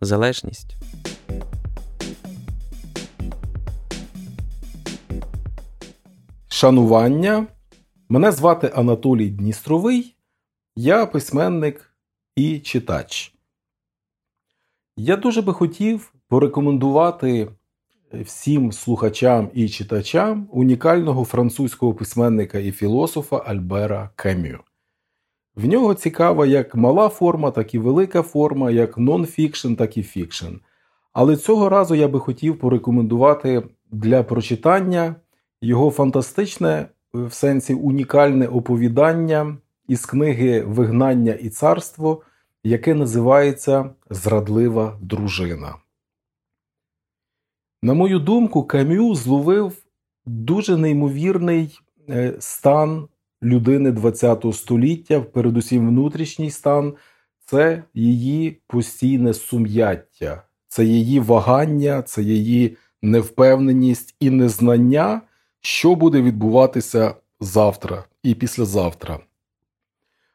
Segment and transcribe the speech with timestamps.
[0.00, 0.76] залежність.
[6.48, 7.46] Шанування.
[8.08, 10.16] Мене звати Анатолій Дністровий,
[10.76, 11.94] я письменник
[12.36, 13.34] і читач.
[14.96, 17.48] Я дуже би хотів порекомендувати
[18.12, 24.58] всім слухачам і читачам унікального французького письменника і філософа Альбера Камю.
[25.56, 30.54] В нього цікава як мала форма, так і велика форма, як нон-фікшн, так і фікшн.
[31.12, 35.14] Але цього разу я би хотів порекомендувати для прочитання
[35.60, 39.56] його фантастичне, в сенсі унікальне оповідання
[39.88, 42.22] із книги Вигнання і царство,
[42.64, 45.74] яке називається Зрадлива дружина.
[47.82, 49.72] На мою думку, Камю зловив
[50.26, 53.08] дуже неймовірний е, стан
[53.42, 56.94] людини ХХ століття, передусім внутрішній стан,
[57.46, 65.20] це її постійне сум'яття, це її вагання, це її невпевненість і незнання,
[65.60, 69.18] що буде відбуватися завтра і післязавтра.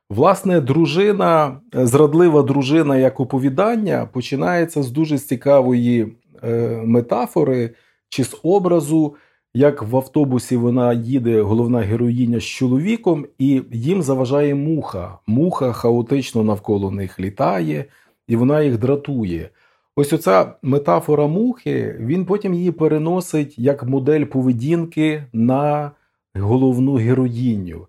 [0.09, 7.75] Власне, дружина, зрадлива дружина як оповідання починається з дуже цікавої е, метафори
[8.09, 9.15] чи з образу
[9.53, 15.17] як в автобусі вона їде, головна героїня з чоловіком, і їм заважає муха.
[15.27, 17.85] Муха хаотично навколо них літає,
[18.27, 19.49] і вона їх дратує.
[19.95, 25.91] Ось оця метафора мухи, він потім її переносить як модель поведінки на
[26.35, 27.87] головну героїню.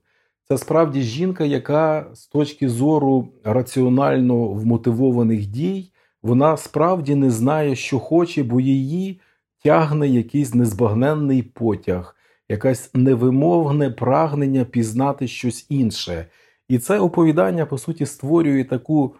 [0.48, 5.92] Це справді жінка, яка з точки зору раціонально вмотивованих дій,
[6.22, 9.20] вона справді не знає, що хоче, бо її
[9.64, 12.16] тягне якийсь незбагненний потяг,
[12.48, 16.26] якесь невимовне прагнення пізнати щось інше.
[16.68, 19.14] І це оповідання, по суті, створює таку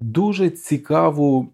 [0.00, 1.48] дуже цікаву,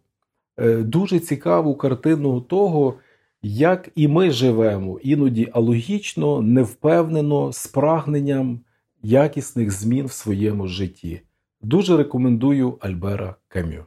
[0.57, 2.95] е, дуже цікаву картину того,
[3.43, 8.61] як і ми живемо, іноді алогічно, невпевнено, з прагненням
[9.03, 11.21] якісних змін в своєму житті.
[11.61, 13.85] Дуже рекомендую Альбера Камю.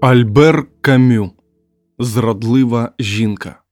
[0.00, 1.30] Альбер Камю
[1.98, 3.62] Зрадлива жінка.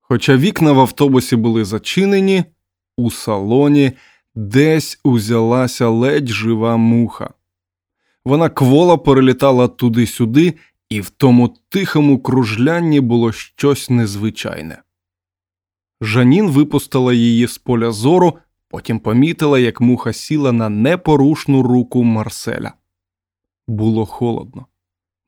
[0.00, 2.44] Хоча вікна в автобусі були зачинені,
[2.96, 3.92] у салоні
[4.34, 7.30] десь узялася ледь жива муха.
[8.24, 10.54] Вона квола перелітала туди-сюди,
[10.88, 14.82] і в тому тихому кружлянні було щось незвичайне.
[16.00, 18.38] Жанін випустила її з поля зору,
[18.68, 22.72] потім помітила, як муха сіла на непорушну руку Марселя.
[23.68, 24.66] Було холодно.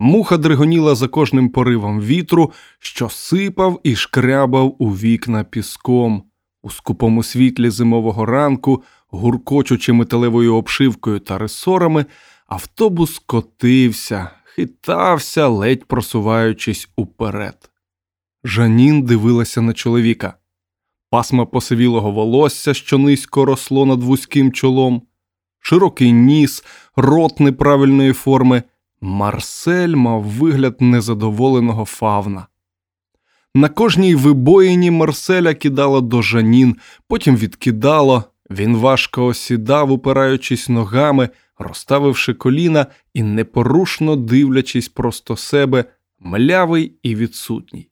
[0.03, 6.23] Муха дригоніла за кожним поривом вітру, що сипав і шкрябав у вікна піском,
[6.63, 12.07] у скупому світлі зимового ранку, гуркочучи металевою обшивкою та ресорами,
[12.47, 17.71] автобус котився, хитався, ледь просуваючись уперед.
[18.45, 20.35] Жанін дивилася на чоловіка.
[21.11, 25.03] Пасма посивілого волосся, що низько росло над вузьким чолом,
[25.59, 26.65] широкий ніс,
[26.97, 28.63] рот неправильної форми.
[29.01, 32.47] Марсель мав вигляд незадоволеного фавна.
[33.55, 36.77] На кожній вибоїні Марселя кидало до жанін,
[37.09, 41.29] потім відкидало, він важко осідав, упираючись ногами,
[41.59, 45.85] розставивши коліна і непорушно дивлячись просто себе,
[46.21, 47.89] млявий і відсутній.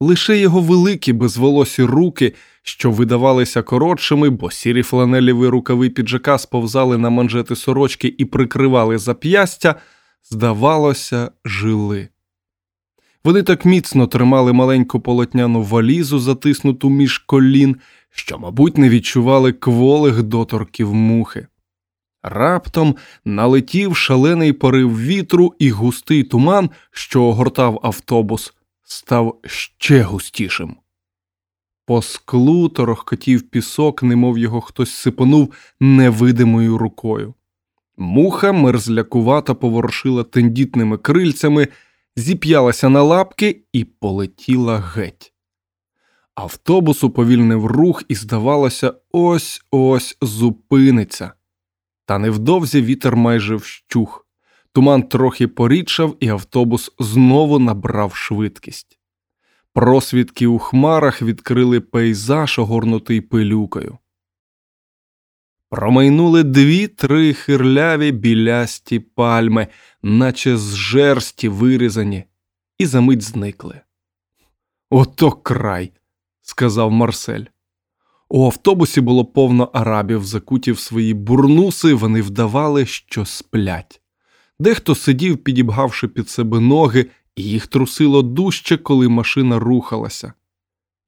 [0.00, 7.10] Лише його великі безволосі руки, що видавалися коротшими, бо сірі фланеліві рукави піджака сповзали на
[7.10, 9.74] манжети сорочки і прикривали зап'ястя
[10.22, 12.08] здавалося, жили.
[13.24, 17.76] Вони так міцно тримали маленьку полотняну валізу, затиснуту між колін,
[18.10, 21.46] що, мабуть, не відчували кволих доторків мухи.
[22.22, 28.54] Раптом налетів шалений порив вітру, і густий туман, що огортав автобус,
[28.84, 30.76] став ще густішим.
[31.86, 37.34] По склу торохкотів пісок, немов його хтось сипонув невидимою рукою.
[37.98, 41.68] Муха мерзлякувато поворушила тендітними крильцями,
[42.16, 45.32] зіп'ялася на лапки і полетіла геть.
[46.34, 51.32] Автобус уповільнив рух і, здавалося, ось ось зупиниться.
[52.06, 54.26] Та невдовзі вітер майже вщух.
[54.72, 58.98] Туман трохи порідшав, і автобус знову набрав швидкість.
[59.72, 63.98] Просвідки у хмарах відкрили пейзаж, огорнутий пилюкою.
[65.70, 69.66] Промайнули дві-три хирляві білясті пальми,
[70.02, 72.24] наче з жерсті вирізані,
[72.78, 73.80] і за мить зникли.
[74.90, 75.92] Ото край,
[76.42, 77.44] сказав Марсель.
[78.28, 84.00] У автобусі було повно арабів, закуті в свої бурнуси, вони вдавали, що сплять.
[84.58, 87.06] Дехто сидів, підібгавши під себе ноги,
[87.36, 90.32] і їх трусило дужче, коли машина рухалася.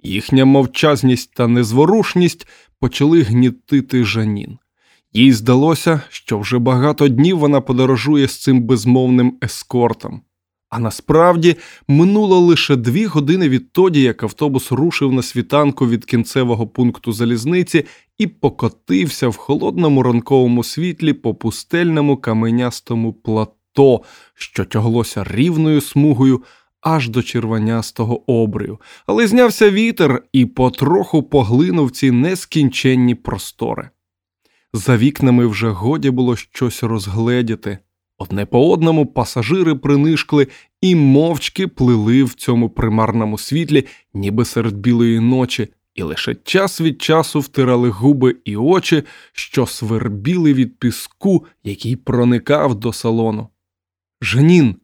[0.02, 2.48] Їхня мовчазність та незворушність
[2.78, 4.58] почали гнітити жанін.
[5.12, 10.22] Їй здалося, що вже багато днів вона подорожує з цим безмовним ескортом.
[10.70, 11.56] А насправді
[11.88, 17.84] минуло лише дві години відтоді, як автобус рушив на світанку від кінцевого пункту залізниці
[18.18, 24.00] і покотився в холодному ранковому світлі по пустельному каменястому плато,
[24.34, 26.42] що тяглося рівною смугою
[26.80, 33.90] аж до червонястого обрію, але знявся вітер і потроху поглинув ці нескінченні простори.
[34.72, 37.78] За вікнами вже годі було щось розгледіти.
[38.18, 40.48] Одне по одному пасажири принишкли
[40.80, 47.02] і мовчки плили в цьому примарному світлі, ніби серед білої ночі, і лише час від
[47.02, 53.48] часу втирали губи і очі, що свербіли від піску, який проникав до салону.
[54.20, 54.76] Жанін,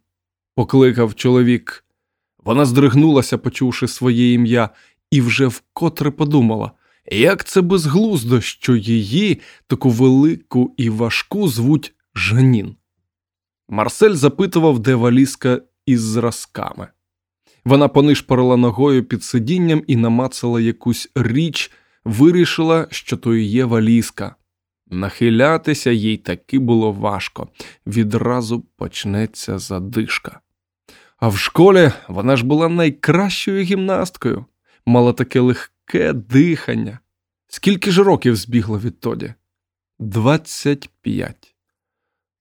[0.54, 1.85] покликав чоловік.
[2.46, 4.70] Вона здригнулася, почувши своє ім'я,
[5.10, 6.70] і вже вкотре подумала,
[7.12, 12.76] як це безглуздо, що її, таку велику і важку, звуть Жанін.
[13.68, 16.88] Марсель запитував, де валізка із зразками.
[17.64, 21.72] Вона понишпорила ногою під сидінням і намацала якусь річ,
[22.04, 24.34] вирішила, що то і є валізка.
[24.90, 27.48] Нахилятися їй таки було важко,
[27.86, 30.40] відразу почнеться задишка.
[31.16, 34.44] А в школі вона ж була найкращою гімнасткою,
[34.86, 36.98] мала таке легке дихання.
[37.48, 39.34] Скільки ж років збігла відтоді?
[39.98, 41.56] Двадцять п'ять.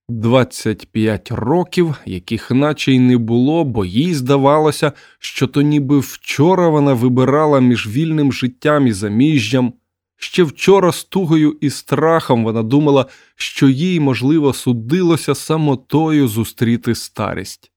[0.10, 6.94] 25 років, яких наче й не було, бо їй здавалося, що то ніби вчора вона
[6.94, 9.74] вибирала між вільним життям і заміжжям.
[10.18, 13.06] Ще вчора з тугою і страхом вона думала,
[13.36, 17.72] що їй, можливо, судилося самотою зустріти старість.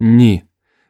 [0.00, 0.42] Ні,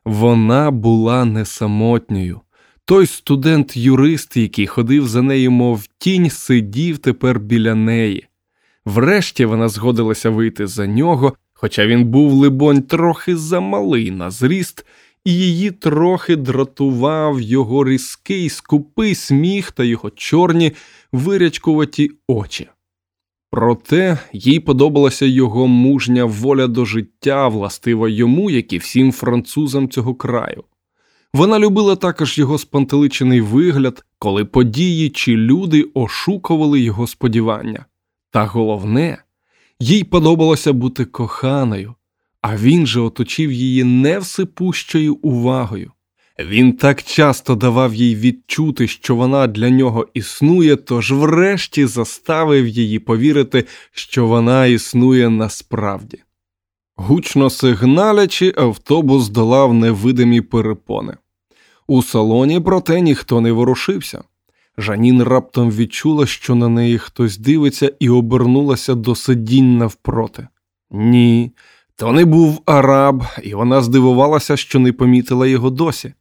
[0.04, 2.40] вона була не самотньою.
[2.84, 8.26] Той студент-юрист, який ходив за нею, мов тінь, сидів тепер біля неї.
[8.84, 14.86] Врешті вона згодилася вийти за нього, хоча він був, либонь, трохи замалий на зріст,
[15.24, 20.72] і її трохи дратував його різкий, скупий сміх та його чорні
[21.12, 22.68] вирячкуваті очі.
[23.50, 30.14] Проте їй подобалася його мужня воля до життя, властива йому, як і всім французам цього
[30.14, 30.64] краю.
[31.34, 37.84] Вона любила також його спантеличений вигляд, коли події чи люди ошукували його сподівання.
[38.30, 39.22] Та головне,
[39.80, 41.94] їй подобалося бути коханою,
[42.40, 45.92] а він же оточив її невсипущою увагою.
[46.38, 52.98] Він так часто давав їй відчути, що вона для нього існує, тож врешті заставив її
[52.98, 56.22] повірити, що вона існує насправді.
[56.96, 61.16] Гучно сигналячи, автобус долав невидимі перепони.
[61.86, 64.22] У салоні, проте, ніхто не ворушився.
[64.78, 70.48] Жанін раптом відчула, що на неї хтось дивиться, і обернулася до сидінь навпроти.
[70.90, 71.52] Ні,
[71.96, 76.12] то не був араб, і вона здивувалася, що не помітила його досі.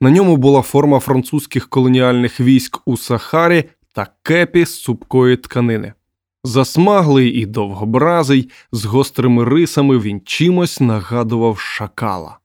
[0.00, 5.92] На ньому була форма французьких колоніальних військ у Сахарі та кепі з цупкої тканини.
[6.44, 12.38] Засмаглий і довгобразий, з гострими рисами він чимось нагадував шакала.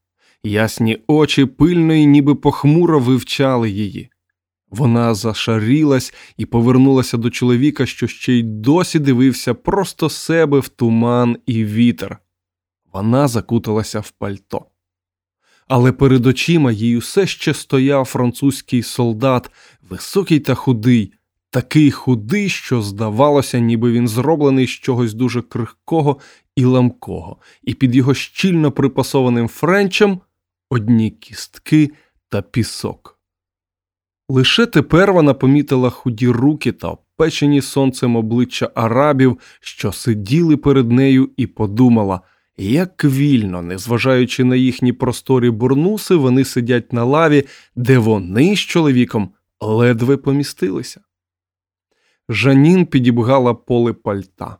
[0.43, 4.09] Ясні очі пильно ніби похмуро вивчали її.
[4.69, 11.37] Вона зашарілась і повернулася до чоловіка, що ще й досі дивився просто себе в туман
[11.45, 12.19] і вітер.
[12.93, 14.65] Вона закуталася в пальто.
[15.73, 19.51] Але перед очима їй усе ще стояв французький солдат,
[19.89, 21.13] високий та худий,
[21.49, 26.17] такий худий, що здавалося, ніби він зроблений з чогось дуже крихкого
[26.55, 30.19] і ламкого, і під його щільно припасованим френчем
[30.69, 31.91] одні кістки
[32.29, 33.19] та пісок.
[34.29, 41.29] Лише тепер вона помітила худі руки та обпечені сонцем обличчя арабів, що сиділи перед нею,
[41.37, 42.21] і подумала,
[42.63, 47.43] Як вільно, незважаючи на їхні просторі бурнуси, вони сидять на лаві,
[47.75, 51.01] де вони з чоловіком ледве помістилися.
[52.29, 54.57] Жанін підібгала поле пальта.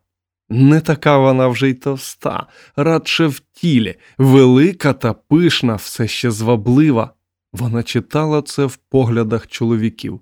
[0.50, 7.14] Не така вона вже й товста, радше в тілі, велика та пишна, все ще зваблива.
[7.54, 10.20] Вона читала це в поглядах чоловіків.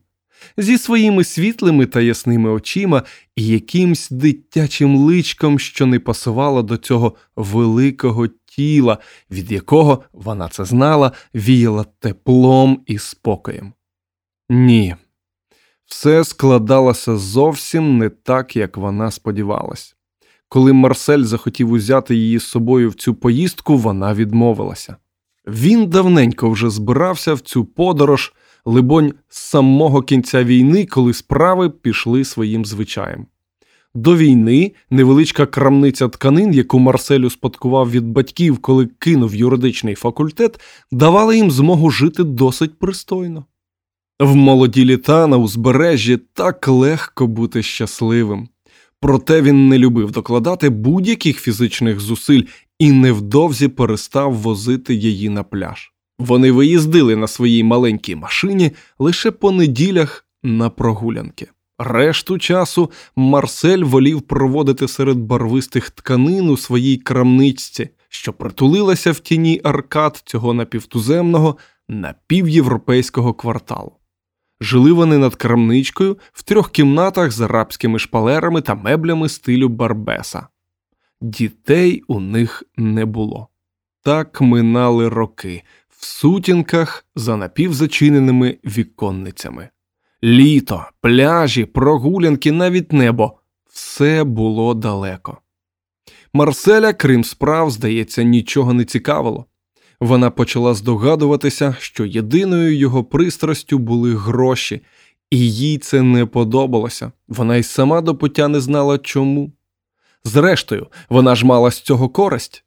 [0.58, 3.04] Зі своїми світлими та ясними очима
[3.36, 8.98] і якимсь дитячим личком, що не пасувало до цього великого тіла,
[9.32, 13.74] від якого вона це знала, віяла теплом і спокоєм.
[14.50, 14.96] Ні,
[15.86, 19.96] все складалося зовсім не так, як вона сподівалась.
[20.50, 24.96] Коли Марсель захотів узяти її з собою в цю поїздку, вона відмовилася.
[25.48, 28.34] Він давненько вже збирався в цю подорож,
[28.66, 33.26] либонь, з самого кінця війни, коли справи пішли своїм звичаєм.
[33.96, 40.60] До війни невеличка крамниця тканин, яку Марсель успадкував від батьків, коли кинув юридичний факультет,
[40.92, 43.46] давала їм змогу жити досить пристойно.
[44.20, 48.50] В молоді літа на узбережжі так легко бути щасливим.
[49.00, 52.44] Проте він не любив докладати будь-яких фізичних зусиль
[52.80, 55.92] і невдовзі перестав возити її на пляж.
[56.20, 61.48] Вони виїздили на своїй маленькій машині лише по неділях на прогулянки.
[61.78, 69.62] Решту часу Марсель волів проводити серед барвистих тканин у своїй крамничці, що притулилася в тіні
[69.64, 71.58] аркад цього напівтуземного
[71.90, 73.92] напівєвропейського кварталу.
[74.62, 80.48] Жили вони над крамничкою в трьох кімнатах з арабськими шпалерами та меблями стилю Барбеса.
[81.22, 83.48] Дітей у них не було.
[84.04, 85.64] Так минали роки
[86.00, 89.70] в сутінках за напівзачиненими віконницями.
[90.24, 93.40] Літо, пляжі, прогулянки, навіть небо
[93.74, 95.38] все було далеко.
[96.34, 99.46] Марселя, крім справ, здається, нічого не цікавило.
[100.00, 104.82] Вона почала здогадуватися, що єдиною його пристрастю були гроші,
[105.30, 107.12] і їй це не подобалося.
[107.28, 109.52] Вона й сама до пуття не знала чому.
[110.24, 112.64] Зрештою, вона ж мала з цього користь.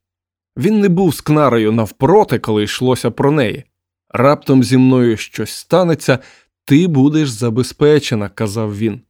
[0.56, 3.64] Він не був з кнарою навпроти, коли йшлося про неї.
[4.10, 6.18] Раптом зі мною щось станеться,
[6.64, 9.00] ти будеш забезпечена, казав він.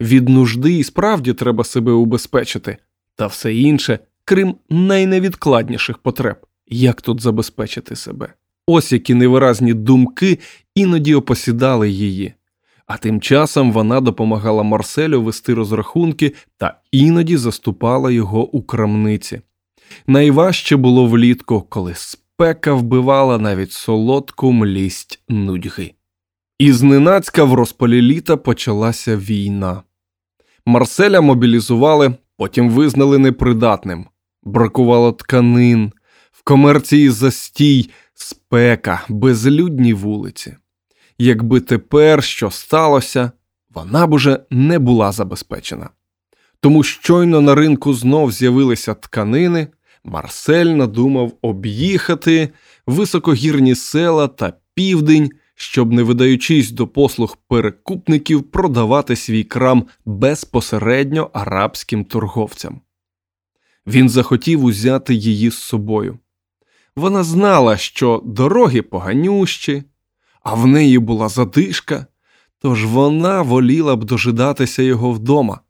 [0.00, 2.76] Від нужди і справді треба себе убезпечити,
[3.16, 6.36] та все інше, крім найневідкладніших потреб.
[6.66, 8.34] Як тут забезпечити себе?
[8.66, 10.38] Ось які невиразні думки
[10.74, 12.34] іноді опосідали її.
[12.86, 19.40] А тим часом вона допомагала Марселю вести розрахунки та іноді заступала його у крамниці.
[20.06, 25.92] Найважче було влітку, коли спека вбивала навіть солодку млість нудьги.
[26.58, 29.82] І зненацька в розпалі літа почалася війна.
[30.66, 34.06] Марселя мобілізували, потім визнали непридатним,
[34.42, 35.92] бракувало тканин,
[36.32, 40.56] в комерції застій, спека, безлюдні вулиці.
[41.18, 43.32] Якби тепер що сталося,
[43.74, 45.90] вона б уже не була забезпечена.
[46.60, 49.66] Тому щойно на ринку знов з'явилися тканини,
[50.04, 52.48] Марсель надумав об'їхати
[52.86, 62.04] високогірні села та південь, щоб, не видаючись до послуг перекупників, продавати свій крам безпосередньо арабським
[62.04, 62.80] торговцям.
[63.86, 66.18] Він захотів узяти її з собою.
[66.96, 69.82] Вона знала, що дороги поганющі,
[70.42, 72.06] а в неї була задишка,
[72.58, 75.60] тож вона воліла б дожидатися його вдома.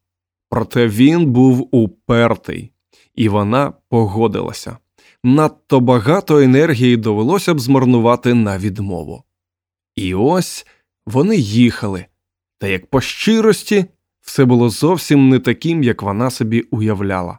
[0.49, 2.73] Проте він був упертий,
[3.15, 4.77] і вона погодилася.
[5.25, 9.23] Надто багато енергії довелося б змарнувати на відмову.
[9.97, 10.67] І ось
[11.07, 12.07] вони їхали,
[12.59, 13.85] та як по щирості
[14.21, 17.39] все було зовсім не таким, як вона собі уявляла.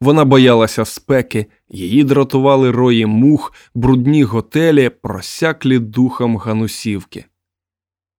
[0.00, 7.24] Вона боялася спеки, її дратували рої мух, брудні готелі, просяклі духом ганусівки.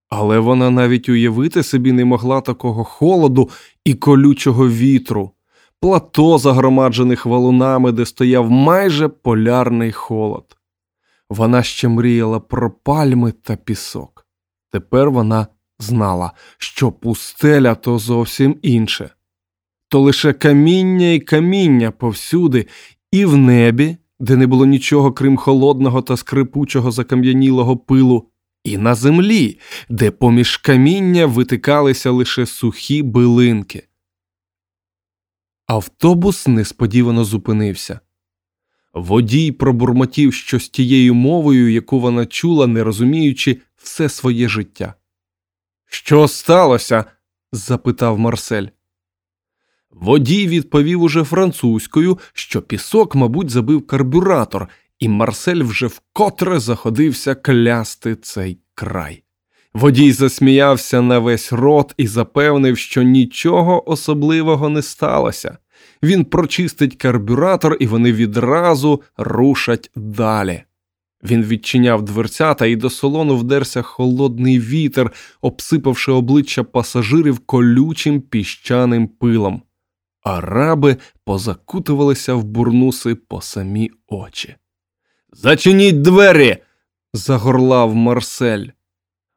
[0.09, 3.49] Але вона навіть уявити собі не могла такого холоду
[3.85, 5.31] і колючого вітру,
[5.85, 10.57] плато, загромаджених валунами, де стояв майже полярний холод.
[11.29, 14.27] Вона ще мріяла про пальми та пісок.
[14.71, 15.47] Тепер вона
[15.79, 19.09] знала, що пустеля то зовсім інше
[19.87, 22.67] то лише каміння і каміння повсюди,
[23.11, 28.29] і в небі, де не було нічого крім холодного та скрипучого закам'янілого пилу,
[28.63, 33.87] і на землі, де поміж каміння витикалися лише сухі билинки.
[35.67, 37.99] Автобус несподівано зупинився.
[38.93, 44.93] Водій пробурмотів щось тією мовою, яку вона чула, не розуміючи все своє життя.
[45.85, 47.05] Що сталося?
[47.51, 48.67] запитав Марсель.
[49.89, 54.69] Водій відповів уже французькою, що пісок, мабуть, забив карбюратор,
[54.99, 59.24] і Марсель вже вкотре заходився клясти цей край.
[59.75, 65.57] Водій засміявся на весь рот і запевнив, що нічого особливого не сталося.
[66.03, 70.63] Він прочистить карбюратор, і вони відразу рушать далі.
[71.23, 79.61] Він відчиняв дверцята і до салону вдерся холодний вітер, обсипавши обличчя пасажирів колючим піщаним пилом.
[80.23, 84.55] Араби позакутувалися в бурнуси по самі очі.
[85.31, 86.57] Зачиніть двері.
[87.13, 88.67] загорлав Марсель.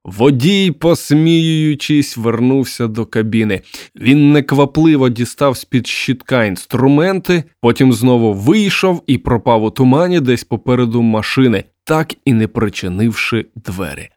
[0.05, 3.61] Водій, посміюючись, вернувся до кабіни.
[3.97, 11.03] Він неквапливо дістав з-під щитка інструменти, потім знову вийшов і пропав у тумані десь попереду
[11.03, 14.09] машини, так і не причинивши двері.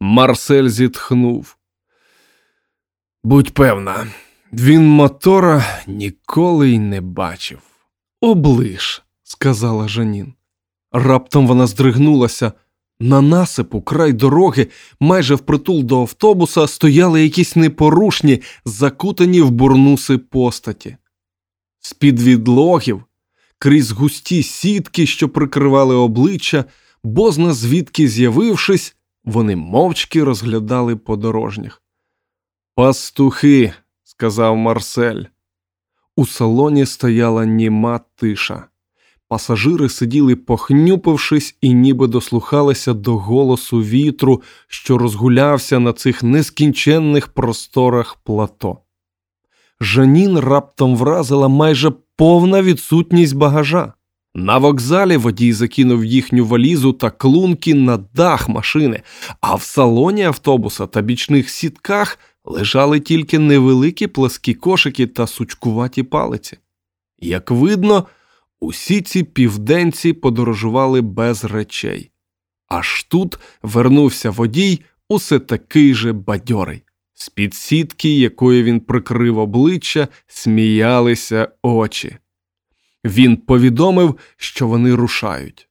[0.00, 1.56] Марсель зітхнув.
[3.24, 4.06] Будь певна,
[4.52, 7.58] він мотора ніколи й не бачив.
[8.20, 10.34] Оближ, сказала Жанін.
[10.92, 12.52] Раптом вона здригнулася.
[13.04, 14.70] На насипу, край дороги,
[15.00, 20.96] майже впритул до автобуса, стояли якісь непорушні, закутані в бурнуси постаті.
[21.80, 23.04] З-під відлогів,
[23.58, 26.64] крізь густі сітки, що прикривали обличчя,
[27.02, 31.82] бозна звідки з'явившись, вони мовчки розглядали подорожніх.
[32.74, 33.72] Пастухи,
[34.04, 35.24] сказав Марсель.
[36.16, 38.64] У салоні стояла німа тиша.
[39.34, 48.16] Пасажири сиділи, похнюпившись, і ніби дослухалися до голосу вітру, що розгулявся на цих нескінченних просторах
[48.24, 48.78] плато.
[49.80, 53.92] Жанін раптом вразила майже повна відсутність багажа.
[54.34, 59.02] На вокзалі водій закинув їхню валізу та клунки на дах машини,
[59.40, 66.58] а в салоні автобуса та бічних сітках лежали тільки невеликі пласкі кошики та сучкуваті палиці.
[67.20, 68.06] Як видно,
[68.64, 72.10] Усі ці південці подорожували без речей.
[72.68, 76.82] Аж тут вернувся водій, усе такий же бадьорий.
[77.14, 82.16] З під сітки, якою він прикрив обличчя, сміялися очі.
[83.04, 85.68] Він повідомив, що вони рушають.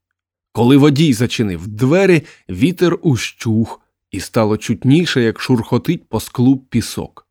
[0.51, 7.27] Коли водій зачинив двері, вітер ущух, і стало чутніше, як шурхотить по склу пісок.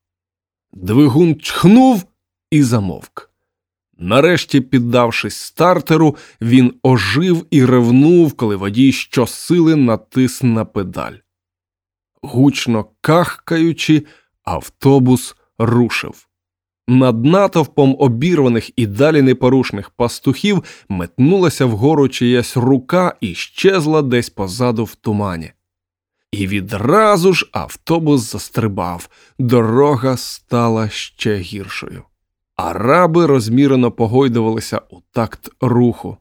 [0.72, 2.04] Двигун чхнув
[2.50, 3.31] і замовк.
[4.02, 11.12] Нарешті, піддавшись стартеру, він ожив і ревнув, коли водій щосили натис на педаль.
[12.22, 14.06] Гучно кахкаючи,
[14.44, 16.28] автобус рушив.
[16.88, 24.84] Над натовпом обірваних і далі непорушних пастухів метнулася вгору чиясь рука і щезла десь позаду
[24.84, 25.52] в тумані.
[26.32, 32.04] І відразу ж автобус застрибав, дорога стала ще гіршою.
[32.64, 36.16] Араби розмірено погойдувалися у такт руху.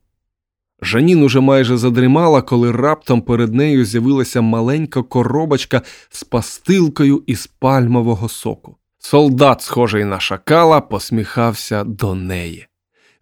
[0.81, 8.29] Жанін уже майже задрімала, коли раптом перед нею з'явилася маленька коробочка з пастилкою із пальмового
[8.29, 8.77] соку.
[8.99, 12.67] Солдат, схожий на шакала, посміхався до неї.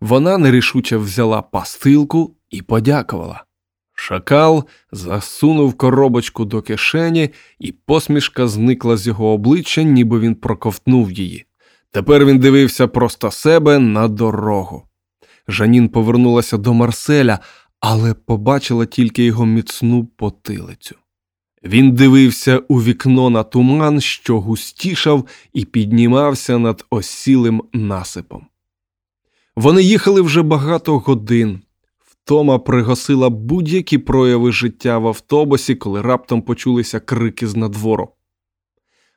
[0.01, 3.43] Вона нерішуче взяла пастилку і подякувала.
[3.93, 7.29] Шакал засунув коробочку до кишені,
[7.59, 11.45] і посмішка зникла з його обличчя, ніби він проковтнув її.
[11.91, 14.83] Тепер він дивився просто себе на дорогу.
[15.47, 17.39] Жанін повернулася до Марселя,
[17.79, 20.95] але побачила тільки його міцну потилицю.
[21.63, 28.45] Він дивився у вікно на туман, що густішав і піднімався над осілим насипом.
[29.55, 31.61] Вони їхали вже багато годин.
[31.99, 38.09] Втома пригасила будь-які прояви життя в автобусі, коли раптом почулися крики з надвору.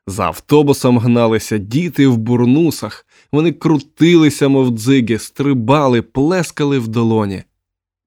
[0.07, 7.43] За автобусом гналися діти в бурнусах, вони крутилися, мов дзиги, стрибали, плескали в долоні.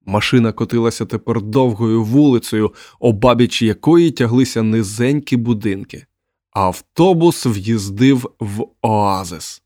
[0.06, 6.06] Машина котилася тепер довгою вулицею, обабіч якої тяглися низенькі будинки.
[6.52, 9.62] Автобус в'їздив в оазис.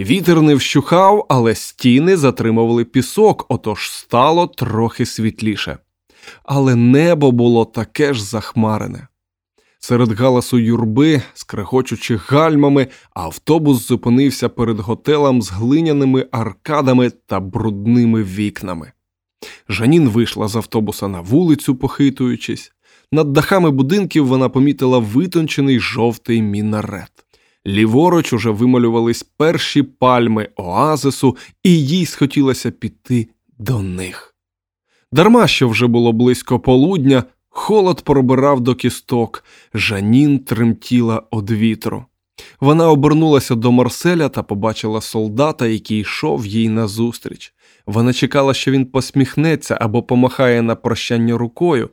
[0.00, 5.78] Вітер не вщухав, але стіни затримували пісок, отож стало трохи світліше.
[6.44, 9.08] Але небо було таке ж захмарене.
[9.86, 18.92] Серед галасу юрби, скрехочучи гальмами, автобус зупинився перед готелем з глиняними аркадами та брудними вікнами.
[19.68, 22.72] Жанін вийшла з автобуса на вулицю, похитуючись.
[23.12, 27.12] Над дахами будинків вона помітила витончений жовтий мінарет.
[27.66, 34.34] Ліворуч уже вималювались перші пальми оазису, і їй схотілося піти до них.
[35.12, 37.24] Дарма що вже було близько полудня,
[37.56, 42.04] Холод пробирав до кісток, Жанін тремтіла од вітру.
[42.60, 47.54] Вона обернулася до Марселя та побачила солдата, який йшов їй назустріч.
[47.86, 51.90] Вона чекала, що він посміхнеться або помахає на прощання рукою.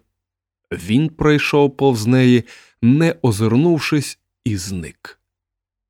[0.71, 2.43] Він пройшов повз неї,
[2.81, 5.19] не озирнувшись, і зник.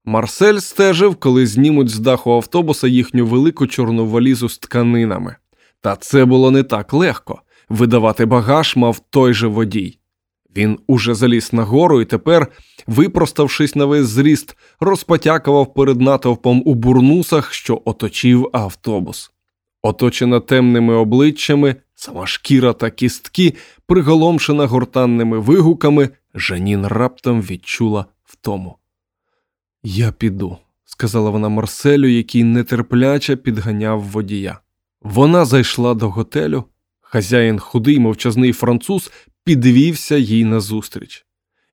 [0.06, 5.36] Марсель стежив, коли знімуть з даху автобуса їхню велику чорну валізу з тканинами.
[5.82, 9.98] Та це було не так легко видавати багаж мав той же водій.
[10.56, 12.48] Він уже заліз нагору і тепер,
[12.88, 19.32] випроставшись на весь зріст, розпотякував перед натовпом у бурнусах, що оточив автобус.
[19.82, 23.54] Оточена темними обличчями, сама шкіра та кістки,
[23.86, 28.78] приголомшена гортанними вигуками, Жанін раптом відчула втому.
[29.84, 34.60] Я піду, сказала вона Марселю, який нетерпляче підганяв водія.
[35.02, 36.64] Вона зайшла до готелю.
[37.14, 39.12] Хазяїн, худий, мовчазний француз,
[39.44, 41.26] підвівся їй назустріч.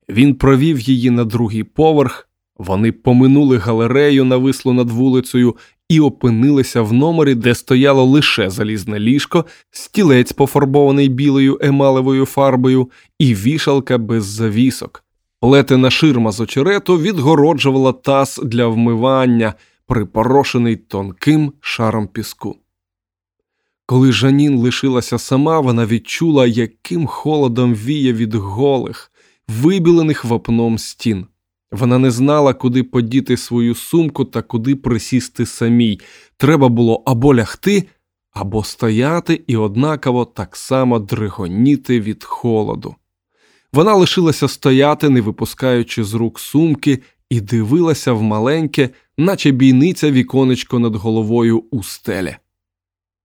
[0.09, 5.57] Він провів її на другий поверх, вони поминули галерею, навислу над вулицею,
[5.89, 13.35] і опинилися в номері, де стояло лише залізне ліжко, стілець, пофарбований білою емалевою фарбою, і
[13.35, 15.03] вішалка без завісок.
[15.39, 19.53] Плетена ширма з очерету відгороджувала таз для вмивання,
[19.87, 22.55] припорошений тонким шаром піску.
[23.89, 29.11] Коли Жанін лишилася сама, вона відчула, яким холодом віє від голих,
[29.47, 31.25] вибілених вапном стін.
[31.71, 35.99] Вона не знала, куди подіти свою сумку та куди присісти самій.
[36.37, 37.83] Треба було або лягти,
[38.31, 42.95] або стояти і однаково так само дригоніти від холоду.
[43.73, 46.99] Вона лишилася стояти, не випускаючи з рук сумки,
[47.29, 52.35] і дивилася в маленьке, наче бійниця віконечко над головою у стелі.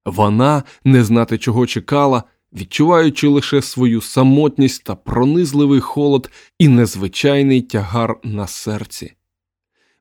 [0.05, 8.17] Вона не знати чого чекала, відчуваючи лише свою самотність та пронизливий холод і незвичайний тягар
[8.25, 9.13] на серці.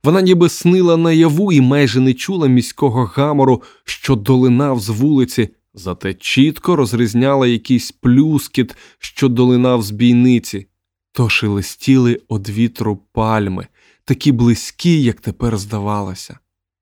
[0.03, 6.13] Вона ніби снила наяву і майже не чула міського гамору, що долинав з вулиці, зате
[6.13, 10.67] чітко розрізняла якийсь плюскіт, що долинав з бійниці,
[11.11, 13.67] то шелестіли од вітру пальми,
[14.05, 16.37] такі близькі, як тепер здавалося.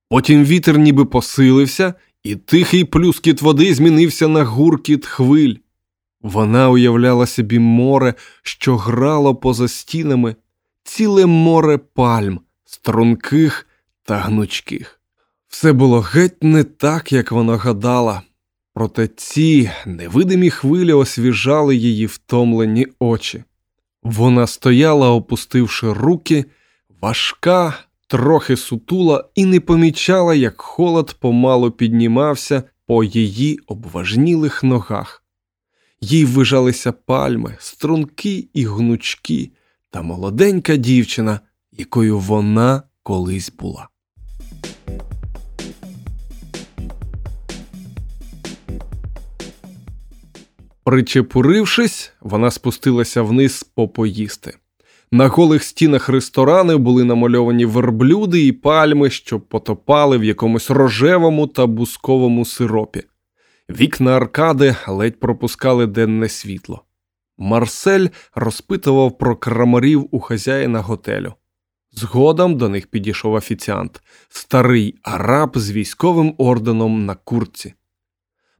[0.09, 5.55] Потім вітер ніби посилився і тихий плюскіт води змінився на гуркіт хвиль.
[6.21, 10.35] Вона уявляла собі море, що грало поза стінами,
[10.83, 13.67] ціле море пальм, струнких
[14.03, 15.01] та гнучких.
[15.47, 18.21] Все було геть не так, як вона гадала,
[18.73, 23.43] проте ці невидимі хвилі освіжали її втомлені очі.
[24.03, 26.45] Вона стояла, опустивши руки,
[27.01, 27.73] важка,
[28.11, 35.23] трохи сутула і не помічала, як холод помалу піднімався по її обважнілих ногах.
[36.01, 39.51] Їй вижалися пальми, струнки і гнучки,
[39.89, 41.39] та молоденька дівчина,
[41.71, 43.87] якою вона колись була.
[50.83, 54.57] Причепурившись, вона спустилася вниз попоїсти.
[55.13, 61.65] На голих стінах ресторани були намальовані верблюди і пальми, що потопали в якомусь рожевому та
[61.65, 63.03] бусковому сиропі.
[63.69, 66.83] Вікна аркади ледь пропускали денне світло.
[67.37, 71.33] Марсель розпитував про крамарів у хазяїна готелю.
[71.91, 77.73] Згодом до них підійшов офіціант, старий араб з військовим орденом на курці.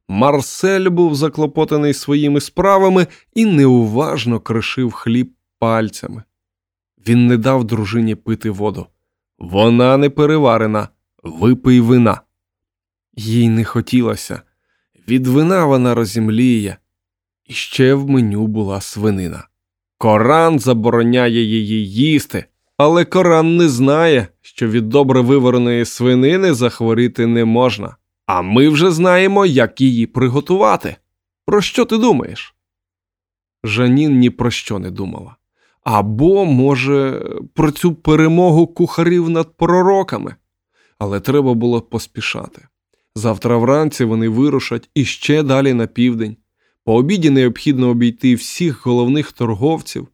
[0.08, 6.22] Марсель був заклопотаний своїми справами і неуважно кришив хліб пальцями.
[7.08, 8.86] Він не дав дружині пити воду.
[9.38, 10.88] Вона не переварена,
[11.22, 12.20] випий вина.
[13.16, 14.42] Їй не хотілося.
[15.08, 16.76] Від вина вона розімліє.
[17.46, 19.48] І ще в меню була свинина.
[19.98, 22.44] Коран забороняє її їсти,
[22.76, 27.96] але Коран не знає, що від добре вивареної свинини захворіти не можна.
[28.26, 30.96] А ми вже знаємо, як її приготувати.
[31.46, 32.54] Про що ти думаєш?
[33.64, 35.36] Жанін ні про що не думала.
[35.84, 40.34] Або, може, про цю перемогу кухарів над пророками.
[40.98, 42.66] Але треба було поспішати.
[43.14, 46.36] Завтра вранці вони вирушать іще далі на південь.
[46.84, 50.08] По обіді необхідно обійти всіх головних торговців.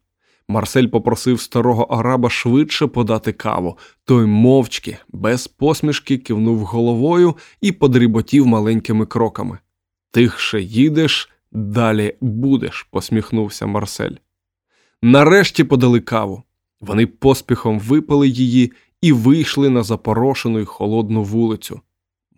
[0.47, 3.77] Марсель попросив старого араба швидше подати каву.
[4.05, 9.57] Той мовчки, без посмішки, кивнув головою і подріботів маленькими кроками.
[10.11, 14.15] Тихше їдеш, далі будеш, посміхнувся Марсель.
[15.01, 16.43] Нарешті подали каву.
[16.81, 21.81] Вони поспіхом випили її і вийшли на запорошену й холодну вулицю.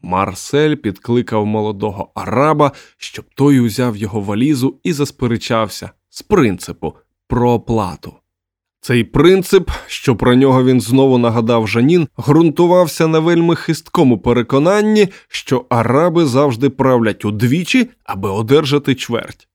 [0.02, 6.96] Марсель підкликав молодого араба, щоб той узяв його валізу і засперечався з принципу
[7.28, 8.14] про оплату.
[8.82, 15.66] Цей принцип, що про нього він знову нагадав Жанін, ґрунтувався на вельми хисткому переконанні, що
[15.70, 19.48] араби завжди правлять удвічі, аби одержати чверть.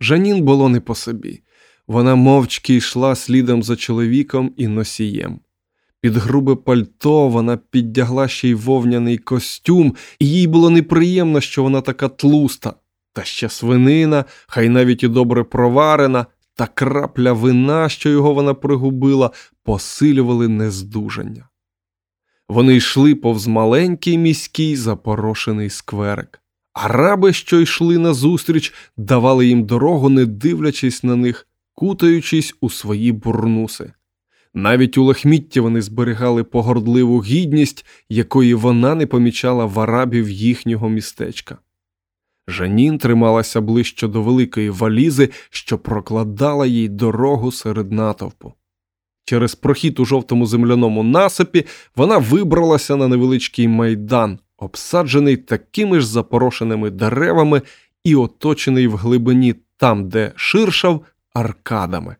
[0.00, 1.42] Жанін було не по собі.
[1.88, 5.40] Вона мовчки йшла слідом за чоловіком і носієм.
[6.00, 11.80] Під грубе пальто вона піддягла ще й вовняний костюм, і їй було неприємно, що вона
[11.80, 12.74] така тлуста,
[13.12, 19.30] та ще свинина, хай навіть і добре проварена, та крапля вина, що його вона пригубила,
[19.64, 21.48] посилювали нездужання.
[22.48, 26.40] Вони йшли повз маленький міський запорошений скверик.
[26.72, 33.92] Араби, що йшли назустріч, давали їм дорогу, не дивлячись на них, кутаючись у свої бурнуси.
[34.54, 41.58] Навіть у лахмітті вони зберігали погордливу гідність, якої вона не помічала в арабів їхнього містечка.
[42.48, 48.52] Жанін трималася ближче до великої валізи, що прокладала їй дорогу серед натовпу.
[49.24, 56.90] Через прохід у жовтому земляному насипі вона вибралася на невеличкий майдан, обсаджений такими ж запорошеними
[56.90, 57.62] деревами
[58.04, 61.04] і оточений в глибині там, де ширшав,
[61.36, 62.16] аркадами.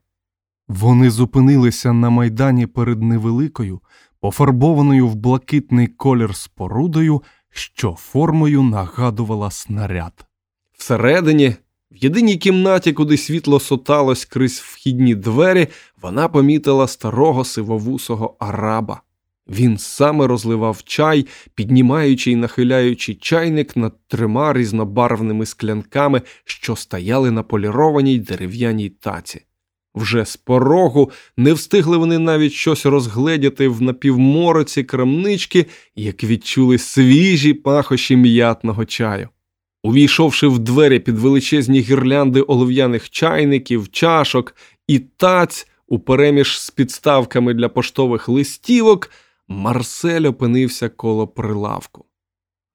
[0.69, 3.81] Вони зупинилися на майдані перед невеликою,
[4.21, 10.27] пофарбованою в блакитний колір спорудою, що формою нагадувала снаряд.
[10.79, 11.55] Всередині,
[11.91, 15.69] в єдиній кімнаті, куди світло соталось крізь вхідні двері,
[16.03, 19.03] вона помітила старого сивовусого араба.
[19.49, 27.43] Він саме розливав чай, піднімаючи й нахиляючи чайник над трьома різнобарвними склянками, що стояли на
[27.43, 29.41] полірованій дерев'яній таці.
[29.95, 37.55] Вже з порогу не встигли вони навіть щось розгледіти в напівмороці крамнички, як відчули свіжі
[37.55, 39.29] пахощі м'ятного чаю.
[39.83, 44.57] Увійшовши в двері під величезні гірлянди олив'яних чайників, чашок
[44.89, 49.11] і таць у переміж з підставками для поштових листівок,
[49.49, 52.05] Марсель опинився коло прилавку.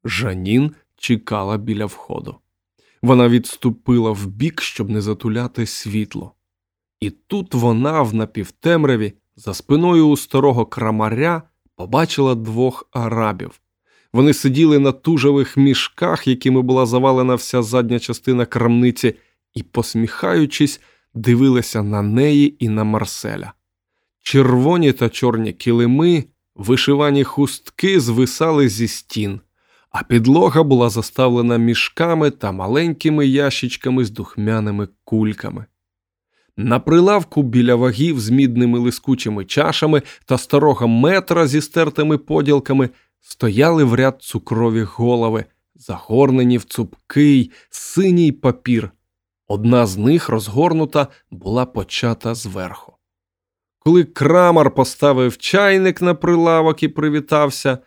[0.03, 2.35] Жанін чекала біля входу.
[3.01, 6.33] Вона відступила вбік, щоб не затуляти світло.
[6.99, 11.43] І тут вона в напівтемряві, за спиною у старого крамаря,
[11.75, 13.61] побачила двох арабів.
[14.13, 19.15] Вони сиділи на тужевих мішках, якими була завалена вся задня частина крамниці,
[19.53, 20.81] і, посміхаючись,
[21.13, 23.53] дивилися на неї і на Марселя.
[24.23, 26.23] Червоні та чорні килими,
[26.61, 29.41] вишивані хустки звисали зі стін,
[29.89, 35.65] а підлога була заставлена мішками та маленькими ящичками з духмяними кульками.
[36.57, 42.89] На прилавку біля вагів з мідними лискучими чашами та старого метра зі стертими поділками
[43.21, 45.45] стояли в ряд цукрові голови,
[45.75, 48.91] загорнені в цупкий, синій папір.
[49.47, 52.93] Одна з них розгорнута була почата зверху.
[53.83, 57.77] Коли крамар поставив чайник на прилавок і привітався,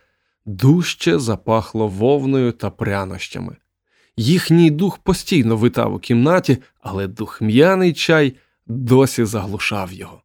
[0.45, 3.57] дужче запахло вовною та прянощами.
[4.17, 8.35] Їхній дух постійно витав у кімнаті, але духм'яний чай
[8.67, 10.21] досі заглушав його.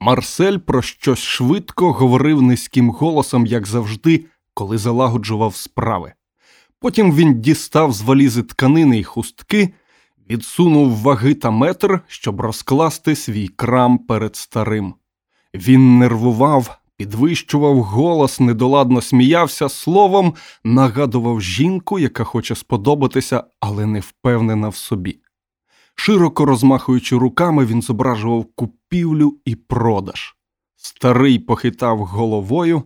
[0.00, 6.12] Марсель про щось швидко говорив низьким голосом, як завжди, коли залагоджував справи.
[6.80, 9.74] Потім він дістав з валізи тканини й хустки,
[10.30, 14.94] відсунув ваги та метр, щоб розкласти свій крам перед старим.
[15.54, 24.68] Він нервував, підвищував голос, недоладно сміявся, словом, нагадував жінку, яка хоче сподобатися, але не впевнена
[24.68, 25.20] в собі.
[25.94, 30.34] Широко розмахуючи руками, він зображував купівлю і продаж.
[30.76, 32.82] Старий похитав головою,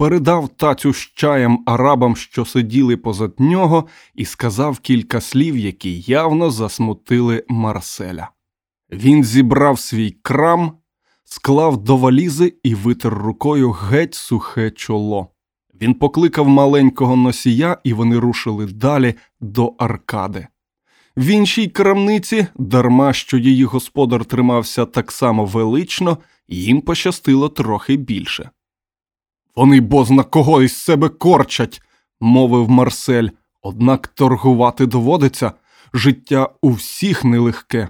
[0.00, 6.50] передав тацю з чаєм арабам, що сиділи позад нього, і сказав кілька слів, які явно
[6.50, 8.30] засмутили Марселя.
[8.92, 10.72] Він зібрав свій крам,
[11.24, 15.28] склав до валізи і витер рукою геть сухе чоло.
[15.80, 20.46] Він покликав маленького носія, і вони рушили далі до аркади.
[21.16, 28.50] В іншій крамниці, дарма що її господар тримався так само велично, їм пощастило трохи більше.
[29.56, 31.82] Вони бозна кого із себе корчать,
[32.20, 33.28] мовив Марсель,
[33.62, 35.52] однак торгувати доводиться
[35.94, 37.88] життя у всіх нелегке.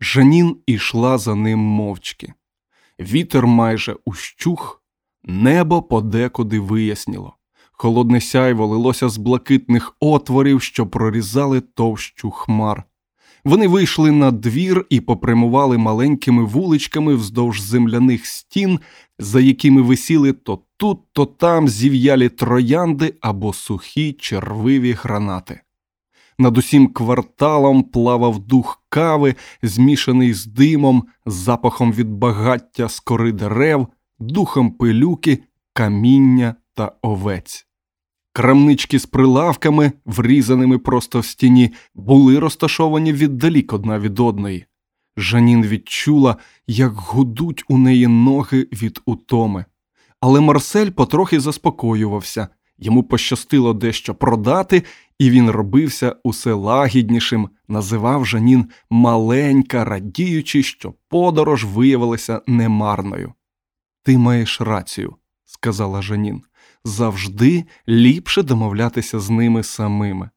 [0.00, 2.32] Жанін ішла за ним мовчки.
[3.00, 4.82] Вітер майже ущух,
[5.24, 7.36] небо подекуди виясніло.
[7.72, 12.84] Холодне сяйво лилося з блакитних отворів, що прорізали товщу хмар.
[13.44, 18.80] Вони вийшли на двір і попрямували маленькими вуличками вздовж земляних стін,
[19.22, 25.60] за якими висіли то тут, то там зів'ялі троянди або сухі червиві гранати.
[26.38, 33.86] Над усім кварталом плавав дух кави, змішаний з димом, запахом від багаття з кори дерев,
[34.18, 35.38] духом пилюки,
[35.72, 37.66] каміння та овець.
[38.32, 44.66] Крамнички з прилавками, врізаними просто в стіні, були розташовані віддалік одна від одної.
[45.16, 49.64] Жанін відчула, як гудуть у неї ноги від утоми.
[50.20, 52.48] Але Марсель потрохи заспокоювався,
[52.78, 54.82] йому пощастило дещо продати,
[55.18, 63.32] і він робився усе лагіднішим, називав Жанін маленька, радіючи, що подорож виявилася немарною.
[64.02, 66.42] Ти маєш рацію, сказала Жанін.
[66.84, 70.30] Завжди ліпше домовлятися з ними самими.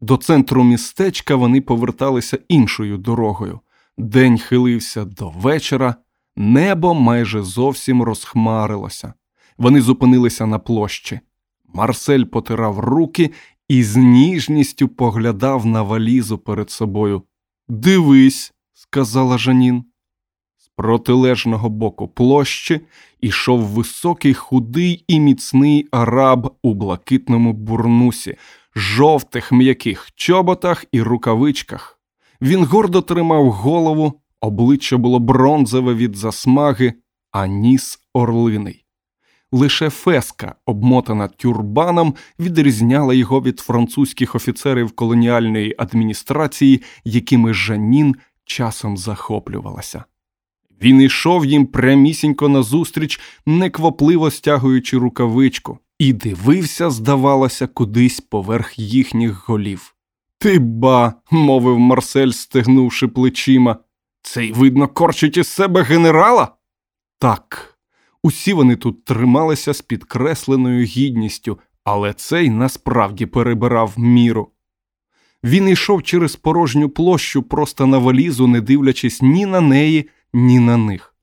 [0.00, 3.60] До центру містечка вони поверталися іншою дорогою.
[3.98, 5.94] День хилився до вечора,
[6.36, 9.14] небо майже зовсім розхмарилося.
[9.58, 11.20] Вони зупинилися на площі.
[11.74, 13.30] Марсель потирав руки
[13.68, 17.22] і з ніжністю поглядав на валізу перед собою.
[17.68, 19.84] Дивись, сказала Жанін.
[20.56, 22.80] З протилежного боку площі
[23.20, 28.36] ішов високий, худий і міцний араб у блакитному бурнусі,
[28.74, 31.95] жовтих м'яких чоботах і рукавичках.
[32.40, 36.94] Він гордо тримав голову, обличчя було бронзове від засмаги,
[37.30, 38.86] а ніс орлиний.
[39.52, 50.04] Лише феска, обмотана тюрбаном, відрізняла його від французьких офіцерів колоніальної адміністрації, якими Жанін часом захоплювалася.
[50.82, 59.95] Він йшов їм прямісінько назустріч, неквапливо стягуючи рукавичку, і дивився, здавалося, кудись поверх їхніх голів.
[60.38, 63.76] Ти ба, мовив Марсель, стегнувши плечима.
[64.22, 66.48] Цей, видно, корчить із себе генерала?
[67.18, 67.78] Так.
[68.22, 74.50] Усі вони тут трималися з підкресленою гідністю, але цей насправді перебирав міру.
[75.44, 80.76] Він йшов через порожню площу просто на валізу, не дивлячись ні на неї, ні на
[80.76, 81.14] них.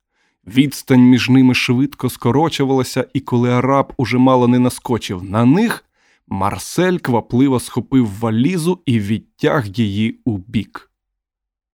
[0.47, 5.86] Відстань між ними швидко скорочувалася, і коли араб уже мало не наскочив на них,
[6.27, 10.91] Марсель квапливо схопив валізу і відтяг її у бік.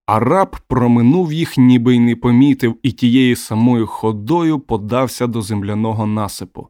[0.05, 6.67] Араб проминув їх, ніби й не помітив, і тією самою ходою подався до земляного насипу.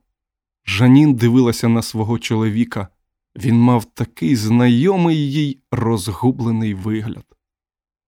[0.65, 2.87] Жанін дивилася на свого чоловіка.
[3.35, 7.25] Він мав такий знайомий їй розгублений вигляд.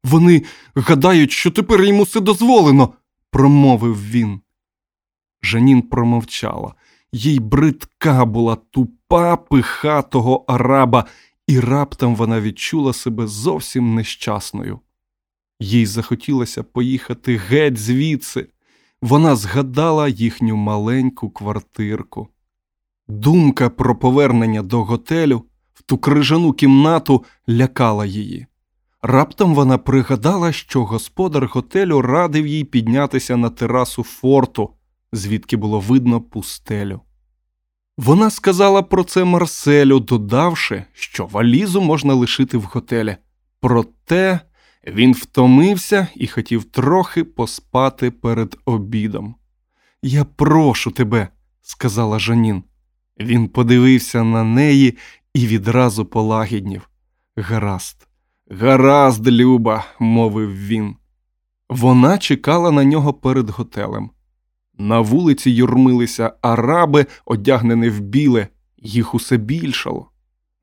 [0.04, 0.44] Вони
[0.76, 2.94] гадають, що тепер йому все дозволено,
[3.30, 4.42] промовив він.
[5.42, 6.76] Жанін промовчала.
[7.14, 11.06] Їй бридка була тупа пиха того араба,
[11.48, 14.80] і раптом вона відчула себе зовсім нещасною.
[15.60, 18.48] Їй захотілося поїхати геть звідси.
[19.02, 22.28] Вона згадала їхню маленьку квартирку.
[23.08, 25.44] Думка про повернення до готелю
[25.74, 28.48] в ту крижану кімнату лякала її.
[29.02, 34.70] Раптом вона пригадала, що господар готелю радив їй піднятися на терасу форту,
[35.12, 37.02] звідки було видно пустелю.
[37.98, 43.18] Вона сказала про це Марселю, додавши, що валізу можна лишити в готелі.
[43.60, 44.40] Проте
[44.88, 49.36] він втомився і хотів трохи поспати перед обідом.
[50.04, 51.28] Я прошу тебе,
[51.62, 52.64] сказала Жанін.
[53.20, 54.98] Він подивився на неї
[55.34, 56.90] і відразу полагіднів.
[57.36, 58.08] Гаразд,
[58.50, 60.96] гаразд, Люба, мовив він.
[61.70, 64.10] Вона чекала на нього перед готелем.
[64.82, 70.10] На вулиці юрмилися араби, одягнені в біле, їх усе більшало.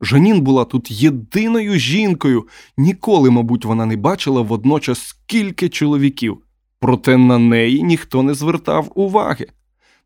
[0.00, 6.38] Жанін була тут єдиною жінкою, ніколи, мабуть, вона не бачила водночас скільки чоловіків,
[6.80, 9.46] проте на неї ніхто не звертав уваги.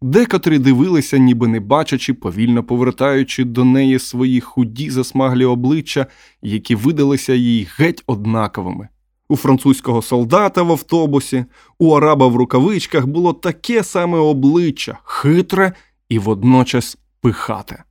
[0.03, 6.07] Декотрі дивилися, ніби не бачачи, повільно повертаючи до неї свої худі засмаглі обличчя,
[6.43, 8.89] які видалися їй геть однаковими.
[9.33, 11.45] У французького солдата в автобусі,
[11.79, 15.73] у араба в рукавичках було таке саме обличчя, хитре
[16.09, 17.85] і водночас пихате.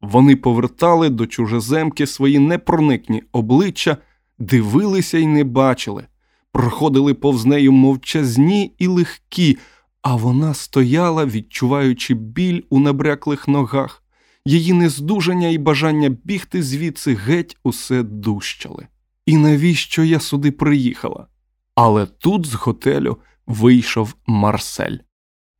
[0.00, 3.96] Вони повертали до чужеземки свої непроникні обличчя,
[4.38, 6.06] дивилися й не бачили,
[6.52, 9.58] проходили повз нею мовчазні і легкі,
[10.02, 14.02] а вона стояла, відчуваючи біль у набряклих ногах,
[14.44, 18.86] її нездужання і бажання бігти звідси геть усе дужчали.
[19.26, 21.26] І навіщо я сюди приїхала?
[21.74, 24.96] Але тут з готелю вийшов Марсель.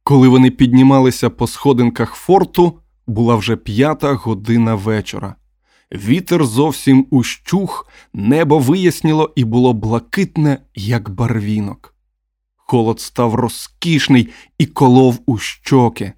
[0.02, 5.34] Коли вони піднімалися по сходинках форту, була вже п'ята година вечора.
[5.92, 11.94] Вітер зовсім ущух, небо виясніло і було блакитне, як барвінок.
[12.56, 16.12] Холод став розкішний і колов у щоки.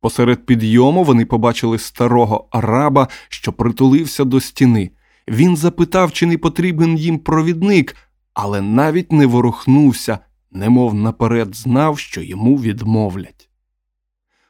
[0.00, 4.90] Посеред підйому вони побачили старого араба, що притулився до стіни.
[5.28, 7.96] Він запитав, чи не потрібен їм провідник,
[8.34, 10.18] але навіть не ворухнувся,
[10.50, 13.50] немов наперед знав, що йому відмовлять.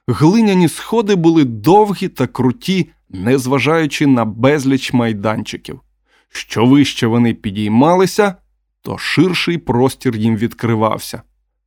[0.06, 5.80] Глиняні сходи були довгі та круті, незважаючи на безліч майданчиків.
[6.28, 8.34] Що вище вони підіймалися,
[8.82, 11.22] то ширший простір їм відкривався.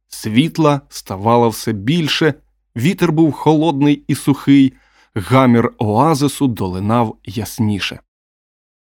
[0.08, 2.34] Світла ставало все більше,
[2.78, 4.74] вітер був холодний і сухий,
[5.16, 8.00] гамір оазису долинав ясніше.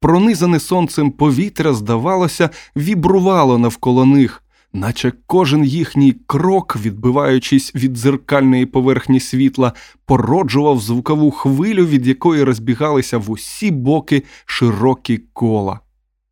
[0.03, 4.43] Пронизане сонцем повітря, здавалося, вібрувало навколо них,
[4.73, 9.73] наче кожен їхній крок, відбиваючись від дзеркальної поверхні світла,
[10.07, 15.81] породжував звукову хвилю, від якої розбігалися в усі боки широкі кола.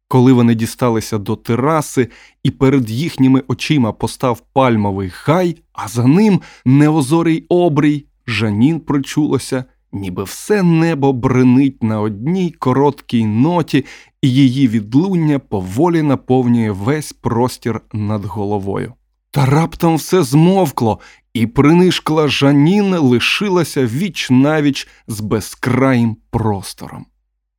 [0.09, 2.09] Коли вони дісталися до тераси,
[2.43, 10.25] і перед їхніми очима постав пальмовий хай, а за ним неозорий обрій, Жанін причулося, ніби
[10.25, 13.85] все небо бренить на одній короткій ноті,
[14.23, 18.95] і її відлуння поволі наповнює весь простір над головою.
[19.31, 21.01] Та раптом все змовкло,
[21.35, 27.07] і принишкла Жанін лишилася віч навіч з безкраїм простором.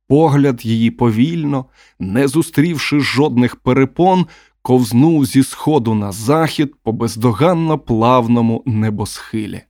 [0.08, 1.64] Погляд її повільно,
[1.98, 4.26] не зустрівши жодних перепон,
[4.62, 9.62] ковзнув зі сходу на захід по бездоганно плавному небосхилі.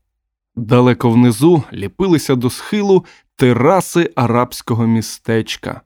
[0.57, 3.05] Далеко внизу ліпилися до схилу
[3.37, 5.81] тераси арабського містечка.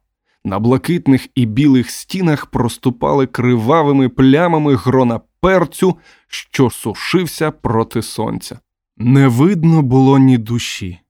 [0.45, 5.97] На блакитних і білих стінах проступали кривавими плямами грона перцю,
[6.29, 8.59] що сушився проти сонця.
[8.97, 11.01] Не видно було ні душі.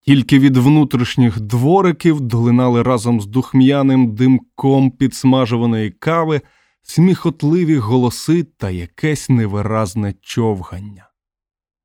[0.00, 6.40] Тільки від внутрішніх двориків долинали разом з духм'яним димком підсмажуваної кави
[6.82, 11.11] сміхотливі голоси та якесь невиразне човгання.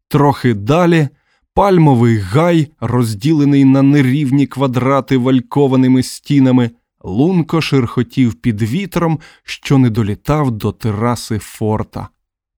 [0.07, 1.09] Трохи далі
[1.53, 6.71] пальмовий гай, розділений на нерівні квадрати валькованими стінами,
[7.03, 12.07] лунко шерхотів під вітром, що не долітав до тераси форта.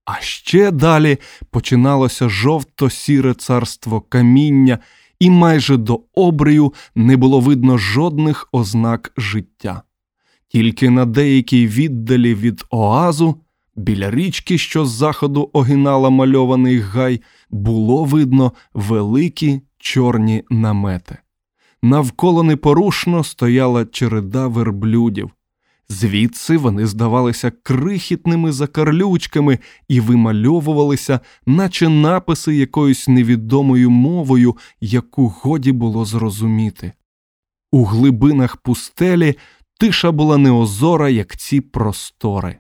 [0.06, 1.18] А ще далі
[1.52, 4.80] починалося жовто-сіре царство каміння,
[5.20, 9.82] і майже до обрію не було видно жодних ознак життя.
[10.47, 13.41] Тільки на деякій віддалі від оазу,
[13.76, 21.18] біля річки, що з заходу огинала мальований гай, було видно великі чорні намети.
[21.82, 25.32] Навколо непорушно стояла череда верблюдів.
[25.89, 36.06] Звідси вони здавалися крихітними закарлючками і вимальовувалися, наче написи якоюсь невідомою мовою, яку годі було
[36.06, 36.91] зрозуміти.
[37.72, 39.36] У глибинах пустелі
[39.80, 42.60] тиша була неозора, як ці простори.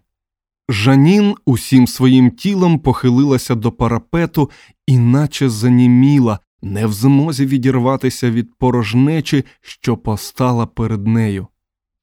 [0.71, 4.49] Жанін усім своїм тілом похилилася до парапету
[4.87, 11.47] і наче заніміла, не в змозі відірватися від порожнечі, що постала перед нею.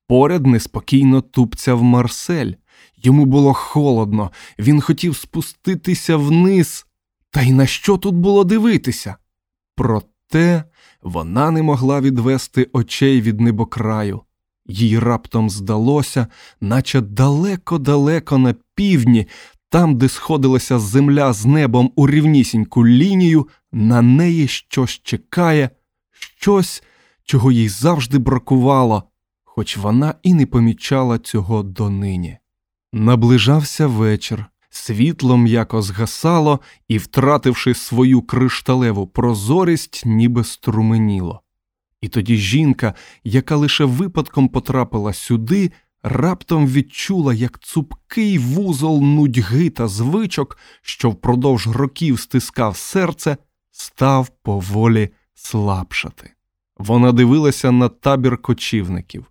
[0.08, 2.52] Поряд неспокійно тупцяв Марсель.
[2.96, 6.86] Йому було холодно, він хотів спуститися вниз.
[7.30, 9.16] Та й на що тут було дивитися?
[9.76, 10.64] Проте
[11.02, 14.20] вона не могла відвести очей від небокраю.
[14.68, 16.26] Їй раптом здалося,
[16.60, 19.26] наче далеко-далеко на півдні,
[19.68, 25.70] там, де сходилася земля з небом у рівнісіньку лінію, на неї щось чекає,
[26.12, 26.82] щось,
[27.24, 29.02] чого їй завжди бракувало,
[29.44, 32.38] хоч вона і не помічала цього донині.
[32.92, 41.42] Наближався вечір, світло м'яко згасало і, втративши свою кришталеву прозорість, ніби струменіло.
[42.01, 42.94] І тоді жінка,
[43.24, 45.72] яка лише випадком потрапила сюди,
[46.03, 53.36] раптом відчула, як цупкий вузол нудьги та звичок, що впродовж років стискав серце,
[53.70, 56.32] став поволі слабшати.
[56.76, 59.26] Вона дивилася на табір кочівників.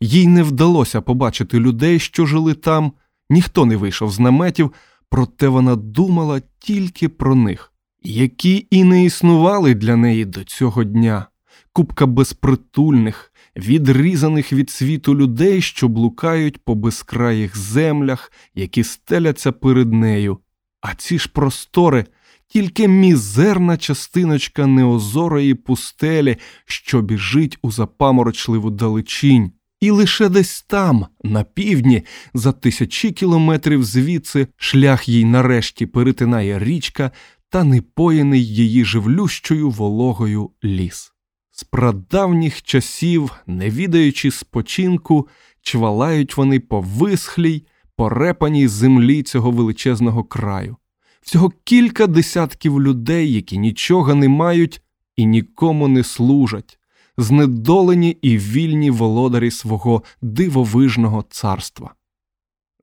[0.00, 2.92] Їй не вдалося побачити людей, що жили там,
[3.30, 4.72] ніхто не вийшов з наметів,
[5.08, 7.72] проте вона думала тільки про них,
[8.02, 11.26] які і не існували для неї до цього дня,
[11.72, 20.38] купка безпритульних, відрізаних від світу людей, що блукають по безкраїх землях, які стеляться перед нею.
[20.80, 22.06] А ці ж простори
[22.48, 29.52] тільки мізерна частиночка неозорої пустелі, що біжить у запаморочливу далечінь.
[29.80, 32.02] І лише десь там, на півдні,
[32.34, 37.10] за тисячі кілометрів звідси, шлях їй нарешті перетинає річка
[37.48, 41.11] та непоєний її живлющою вологою ліс.
[41.54, 45.28] З прадавніх часів, не відаючи спочинку,
[45.62, 50.76] чвалають вони по висхлій, порепаній землі цього величезного краю.
[51.22, 54.82] Всього кілька десятків людей, які нічого не мають
[55.16, 56.78] і нікому не служать
[57.16, 61.94] знедолені і вільні володарі свого дивовижного царства.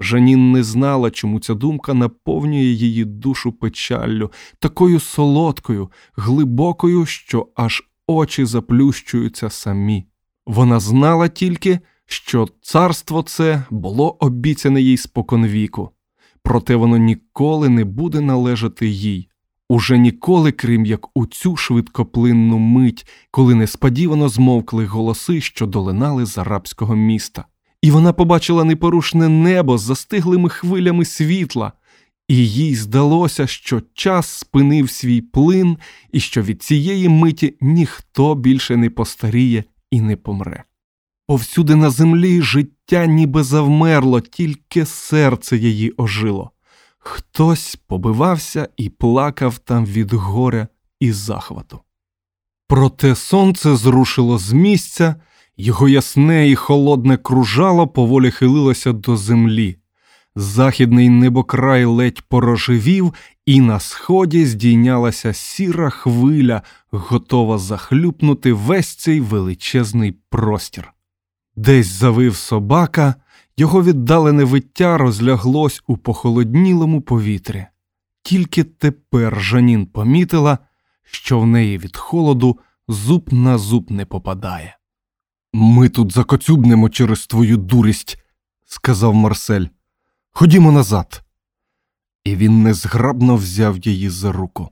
[0.02, 7.89] Жанін не знала, чому ця думка наповнює її душу печаллю, такою солодкою, глибокою, що аж
[8.10, 10.06] очі заплющуються самі.
[10.46, 15.90] Вона знала тільки, що царство це було обіцяне їй споконвіку,
[16.44, 19.30] проте воно ніколи не буде належати їй.
[19.70, 26.38] Уже ніколи, крім як у цю швидкоплинну мить, коли несподівано змовкли голоси, що долинали з
[26.38, 27.46] арабського міста
[27.82, 31.74] і вона побачила непорушне небо з застиглими хвилями світла,
[32.30, 35.78] і їй здалося, що час спинив свій плин,
[36.12, 40.64] і що від цієї миті ніхто більше не постаріє і не помре.
[41.28, 46.52] Повсюди на землі життя ніби завмерло, тільки серце її ожило.
[47.00, 50.68] Хтось побивався і плакав там від горя
[51.00, 51.80] і захвату.
[52.68, 55.16] Проте сонце зрушило з місця,
[55.58, 59.79] його ясне і холодне кружало поволі хилилося до землі.
[60.42, 63.14] Західний небокрай ледь порожевів,
[63.46, 66.62] і на сході здійнялася сіра хвиля,
[66.92, 70.94] готова захлюпнути весь цей величезний простір.
[71.56, 73.16] Десь завив собака,
[73.58, 77.66] його віддалене виття розляглось у похолоднілому повітрі.
[78.24, 80.58] Тільки тепер Жанін помітила,
[81.04, 84.78] що в неї від холоду зуб на зуб не попадає.
[85.54, 88.24] Ми тут закоцюбнемо через твою дурість,
[88.66, 89.66] сказав Марсель.
[90.32, 91.24] Ходімо назад.
[92.24, 94.70] І він незграбно взяв її за руку.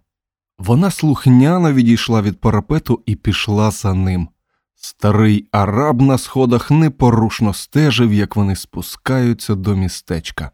[0.57, 4.29] Вона слухняно відійшла від парапету і пішла за ним.
[4.75, 10.51] Старий араб на сходах непорушно стежив, як вони спускаються до містечка.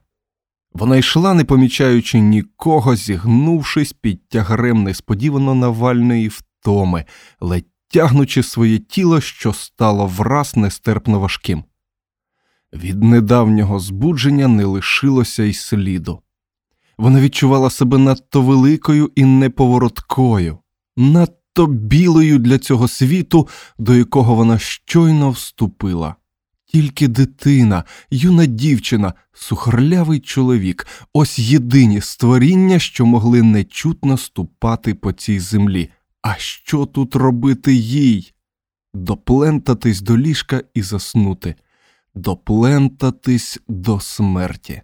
[0.73, 7.05] Вона йшла, не помічаючи нікого, зігнувшись під тягарем несподівано навальної втоми,
[7.39, 11.63] ледь тягнучи своє тіло, що стало враз нестерпно важким.
[12.73, 16.19] Від недавнього збудження не лишилося й сліду.
[16.97, 20.57] Вона відчувала себе надто великою і неповороткою,
[20.97, 23.47] надто білою для цього світу,
[23.77, 26.15] до якого вона щойно вступила.
[26.65, 35.39] Тільки дитина, юна дівчина, сухарлявий чоловік, ось єдині створіння, що могли нечутно ступати по цій
[35.39, 35.89] землі.
[36.21, 38.33] А що тут робити їй?
[38.93, 41.55] Доплентатись до ліжка і заснути,
[42.15, 44.81] доплентатись до смерті.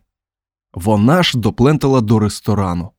[0.74, 2.92] Вона ж доплентала до ресторану.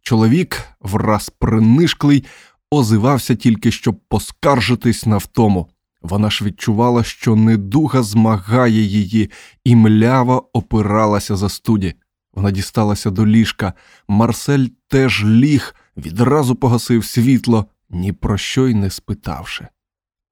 [0.00, 2.24] Чоловік, враз принишклий,
[2.70, 5.68] озивався тільки, щоб поскаржитись на втому.
[6.02, 9.30] Вона ж відчувала, що недуга змагає її,
[9.64, 11.94] і мляво опиралася за студі.
[12.34, 13.72] Вона дісталася до ліжка.
[14.08, 19.68] Марсель теж ліг, відразу погасив світло, ні про що й не спитавши.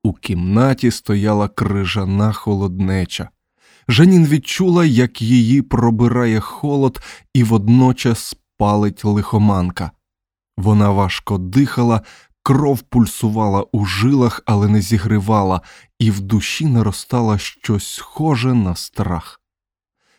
[0.02, 3.28] У кімнаті стояла крижана холоднеча.
[3.88, 7.00] Жанін відчула, як її пробирає холод
[7.34, 9.90] і водночас палить лихоманка.
[10.56, 12.00] Вона важко дихала,
[12.42, 15.60] кров пульсувала у жилах, але не зігривала,
[15.98, 19.40] і в душі наростало щось схоже на страх.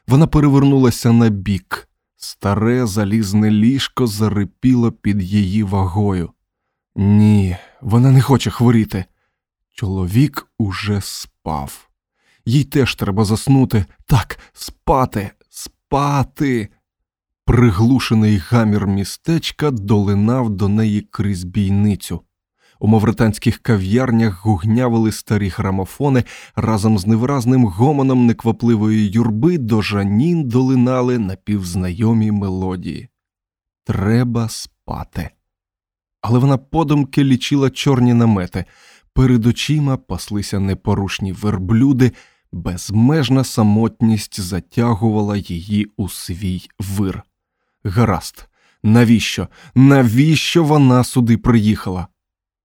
[0.07, 1.88] Вона перевернулася на бік.
[2.18, 6.30] Старе залізне ліжко зарипіло під її вагою.
[6.95, 9.05] Ні, вона не хоче хворіти.
[9.74, 11.91] Чоловік уже спав.
[12.46, 13.86] Їй теж треба заснути.
[14.06, 16.70] Так, спати, спати.
[17.46, 22.22] Приглушений гамір містечка долинав до неї крізь бійницю.
[22.80, 26.24] У мавританських кав'ярнях гугнявили старі грамофони
[26.56, 33.10] разом з невиразним гомоном неквапливої юрби до жанін долинали напівзнайомі мелодії.
[33.86, 35.30] Треба спати
[36.22, 38.66] але вона подумки лічила чорні намети,
[39.14, 42.12] перед очима паслися непорушні верблюди,
[42.52, 47.24] безмежна самотність затягувала її у свій вир.
[47.84, 48.49] Гаразд,
[48.84, 49.47] навіщо?
[49.76, 52.08] Навіщо вона сюди приїхала?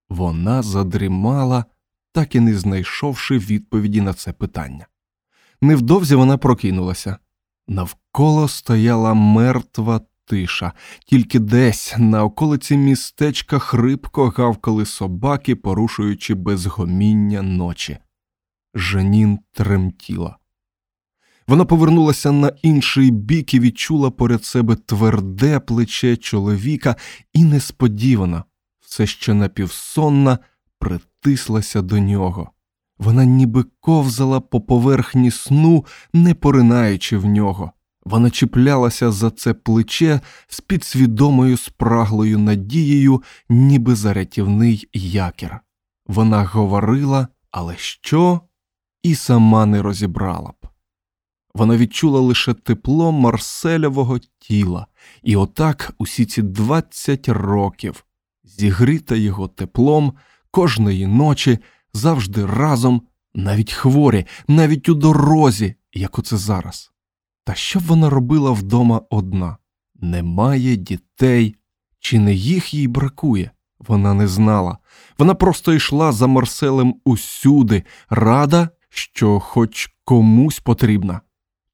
[0.09, 1.65] Вона задрімала,
[2.11, 4.87] так і не знайшовши відповіді на це питання.
[5.61, 7.17] Невдовзі вона прокинулася.
[7.67, 10.73] Навколо стояла мертва тиша,
[11.05, 17.97] тільки десь на околиці містечка хрипко гавкали собаки, порушуючи безгоміння ночі.
[18.73, 20.37] Жанін тремтіла.
[21.47, 26.95] Вона повернулася на інший бік і відчула поряд себе тверде плече чоловіка
[27.33, 28.43] і несподівано,
[28.79, 30.39] все ще напівсонна,
[30.79, 32.51] притислася до нього.
[32.97, 37.71] Вона ніби ковзала по поверхні сну, не поринаючи в нього.
[38.05, 45.59] Вона чіплялася за це плече з підсвідомою спраглою надією, ніби за рятівний якір.
[46.07, 48.41] Вона говорила, але що
[49.07, 50.67] і сама не розібрала б.
[51.55, 54.87] Вона відчула лише тепло Марселевого тіла,
[55.23, 58.05] і отак усі ці двадцять років,
[58.43, 60.13] зігріта його теплом
[60.51, 61.59] кожної ночі,
[61.93, 63.01] завжди разом,
[63.33, 66.91] навіть хворі, навіть у дорозі, як оце зараз.
[67.43, 69.57] Та що б вона робила вдома одна?
[69.95, 71.55] Немає дітей,
[71.99, 73.51] чи не їх їй бракує?
[73.79, 74.77] Вона не знала.
[75.17, 81.21] Вона просто йшла за Марселем усюди, рада, що хоч комусь потрібна.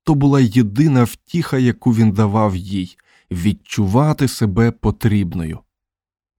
[0.04, 2.98] То була єдина втіха, яку він давав їй
[3.32, 5.60] відчувати себе потрібною.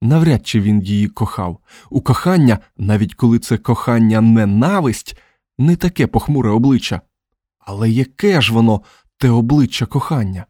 [0.03, 1.59] Навряд чи він її кохав.
[1.91, 5.18] У кохання, навіть коли це кохання ненависть,
[5.59, 7.01] не таке похмуре обличчя.
[7.59, 8.82] Але яке ж воно
[9.16, 10.47] те обличчя кохання?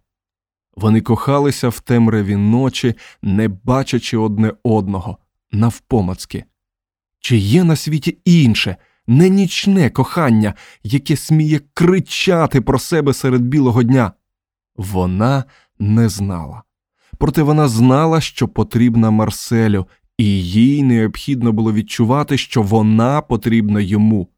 [0.77, 5.19] Вони кохалися в темряві ночі, не бачачи одне одного,
[5.53, 6.45] навпомацки.
[7.21, 8.77] Чи є на світі інше,
[9.07, 14.13] не нічне кохання, яке сміє кричати про себе серед білого дня?
[14.77, 15.45] Вона
[15.79, 16.63] не знала.
[17.19, 19.87] Проте вона знала, що потрібна Марселю,
[20.19, 24.29] і їй необхідно було відчувати, що вона потрібна йому.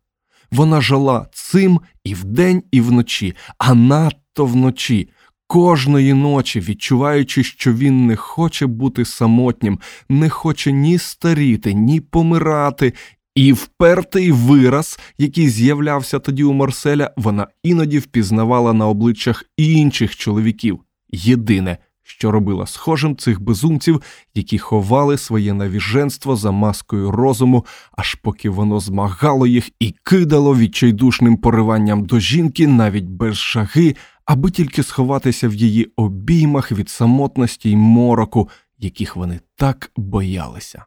[0.51, 5.09] Вона жила цим і вдень, і вночі, а надто вночі,
[5.47, 12.93] кожної ночі, відчуваючи, що він не хоче бути самотнім, не хоче ні старіти, ні помирати.
[13.37, 20.81] І впертий вираз, який з'являвся тоді у Марселя, вона іноді впізнавала на обличчях інших чоловіків.
[21.11, 24.03] Єдине, що робила схожим цих безумців,
[24.35, 27.65] які ховали своє навіженство за маскою розуму,
[27.97, 34.51] аж поки воно змагало їх і кидало відчайдушним пориванням до жінки навіть без шаги, аби
[34.51, 40.85] тільки сховатися в її обіймах від самотності й мороку, яких вони так боялися.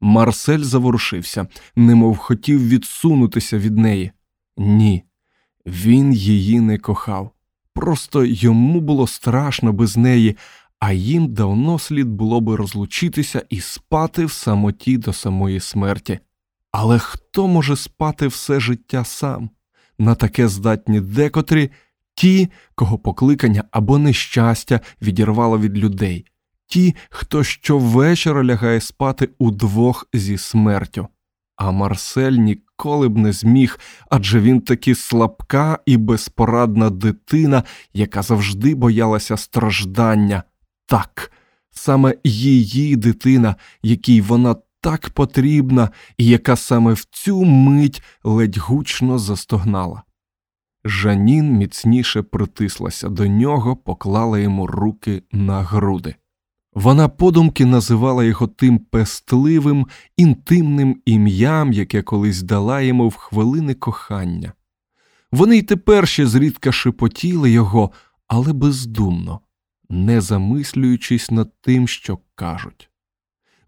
[0.00, 1.46] Марсель заворушився,
[1.76, 4.12] немов хотів відсунутися від неї.
[4.56, 5.04] Ні,
[5.66, 7.30] він її не кохав.
[7.74, 10.36] Просто йому було страшно без неї,
[10.78, 16.18] а їм давно слід було би розлучитися і спати в самоті до самої смерті.
[16.72, 19.50] Але хто може спати все життя сам?
[19.98, 21.70] На таке здатні декотрі
[22.14, 26.26] ті, кого покликання або нещастя відірвало від людей,
[26.70, 31.08] ті, хто щовечора лягає спати удвох зі смертю.
[31.56, 33.78] А Марсель ніколи б не зміг,
[34.10, 37.62] адже він таки слабка і безпорадна дитина,
[37.94, 40.42] яка завжди боялася страждання.
[40.86, 41.32] Так,
[41.70, 49.18] саме її дитина, якій вона так потрібна, і яка саме в цю мить ледь гучно
[49.18, 50.02] застогнала.
[50.84, 56.14] Жанін міцніше притислася до нього, поклала йому руки на груди.
[56.74, 64.52] Вона подумки називала його тим пестливим, інтимним ім'ям, яке колись дала йому в хвилини кохання.
[65.32, 67.90] Вони й тепер ще зрідка шепотіли його,
[68.28, 69.40] але бездумно,
[69.88, 72.90] не замислюючись над тим, що кажуть.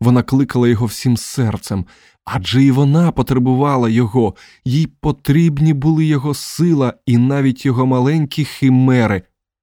[0.01, 1.87] Вона кликала його всім серцем,
[2.25, 4.35] адже і вона потребувала його,
[4.65, 9.23] їй потрібні були його сила і навіть його маленькі химери.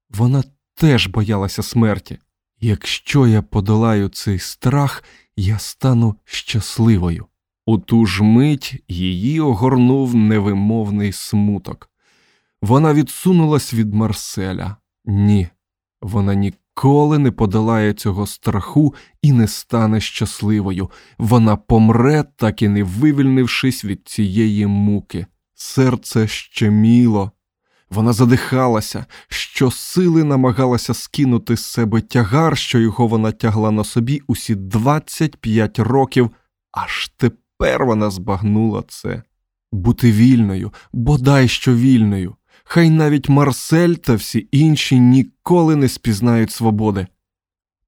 [0.09, 0.43] Вона
[0.75, 2.19] теж боялася смерті.
[2.61, 5.03] Якщо я подолаю цей страх,
[5.35, 7.25] я стану щасливою.
[7.65, 11.89] У ту ж мить її огорнув невимовний смуток.
[12.61, 14.75] Вона відсунулась від Марселя.
[15.05, 15.47] Ні,
[16.01, 20.91] вона ніколи не подолає цього страху і не стане щасливою.
[21.17, 25.25] Вона помре, так і не вивільнившись від цієї муки.
[25.53, 27.31] Серце щеміло,
[27.89, 34.21] вона задихалася, що сили намагалася скинути з себе тягар, що його вона тягла на собі
[34.27, 36.31] усі 25 років,
[36.71, 39.23] аж тепер вона збагнула це.
[39.71, 42.35] Бути вільною, бодай що вільною.
[42.63, 47.07] Хай навіть Марсель та всі інші ніколи не спізнають свободи.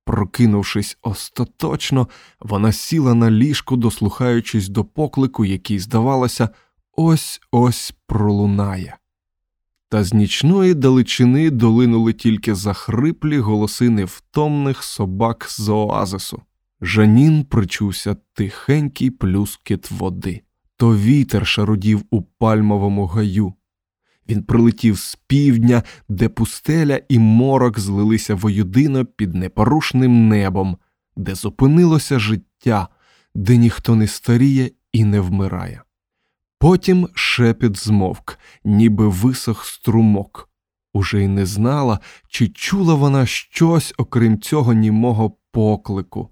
[0.06, 2.08] Прокинувшись остаточно,
[2.39, 6.49] вона сіла на ліжку, дослухаючись до поклику, який, здавалося,
[6.91, 8.97] ось ось пролунає
[9.91, 16.41] та з нічної далечини долинули тільки захриплі голоси невтомних собак з оазису.
[16.81, 20.41] Жанін причувся тихенький плюскіт води,
[20.77, 23.53] то вітер шарудів у пальмовому гаю.
[24.29, 30.77] Він прилетів з півдня, де пустеля і морок злилися воєдино під непорушним небом,
[31.17, 32.87] де зупинилося життя,
[33.35, 35.81] де ніхто не старіє і не вмирає.
[36.62, 40.49] Потім шепіт змовк, ніби висох струмок.
[40.93, 46.30] Уже й не знала, чи чула вона щось, окрім цього німого поклику.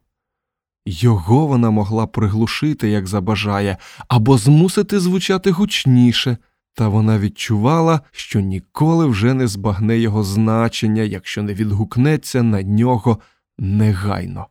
[0.86, 3.78] Його вона могла приглушити, як забажає,
[4.08, 6.38] або змусити звучати гучніше,
[6.74, 13.20] та вона відчувала, що ніколи вже не збагне його значення, якщо не відгукнеться на нього
[13.58, 14.48] негайно.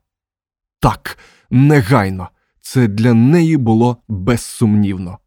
[0.81, 1.19] Так,
[1.51, 2.29] негайно,
[2.61, 5.19] це для неї було безсумнівно.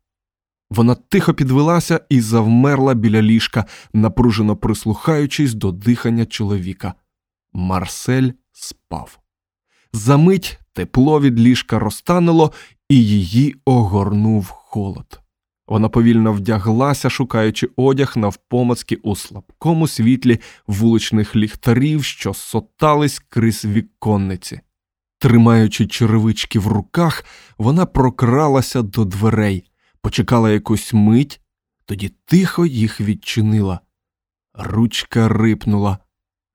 [0.72, 6.94] Вона тихо підвелася і завмерла біля ліжка, напружено прислухаючись до дихання чоловіка.
[7.54, 9.20] Марсель спав.
[9.94, 12.52] Замить тепло від ліжка розтануло,
[12.90, 15.20] і її огорнув холод.
[15.68, 24.60] Вона повільно вдяглася, шукаючи одяг навпомацьки у слабкому світлі вуличних ліхтарів, що сотались крізь віконниці.
[25.20, 27.26] Тримаючи черевички в руках,
[27.58, 29.71] вона прокралася до дверей,
[30.02, 31.42] почекала якусь мить,
[31.86, 33.80] тоді тихо їх відчинила.
[34.54, 35.98] Ручка рипнула,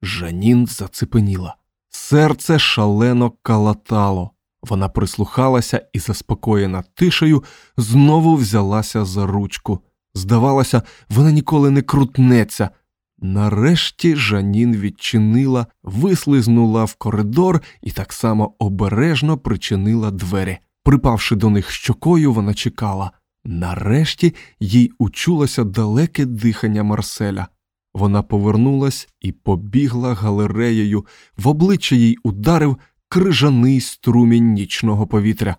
[0.03, 1.57] Жанін зацепеніла.
[1.89, 4.31] Серце шалено калатало.
[4.63, 7.45] Вона прислухалася і, заспокоєна тишею,
[7.77, 9.81] знову взялася за ручку.
[10.15, 12.71] Здавалося, вона ніколи не крутнеться.
[13.19, 20.59] Нарешті Жанін відчинила, вислизнула в коридор і так само обережно причинила двері.
[20.85, 23.11] Припавши до них щокою, вона чекала.
[23.49, 27.49] Нарешті їй учулося далеке дихання Марселя.
[27.95, 32.77] Вона повернулась і побігла галереєю, в обличчя їй ударив
[33.09, 35.57] крижаний струмінь нічного повітря.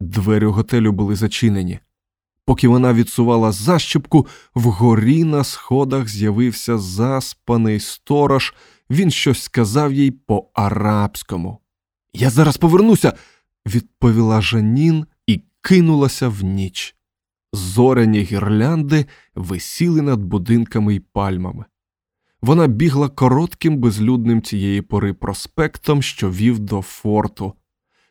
[0.00, 1.78] Двері готелю були зачинені.
[2.44, 8.54] Поки вона відсувала защіпку, вгорі на сходах з'явився заспаний сторож,
[8.90, 11.58] він щось сказав їй по арабському.
[12.12, 13.12] Я зараз повернуся,
[13.66, 16.97] відповіла Жанін і кинулася в ніч.
[17.52, 21.64] Зоряні гірлянди висіли над будинками й пальмами.
[22.42, 27.52] Вона бігла коротким безлюдним цієї пори проспектом, що вів до форту.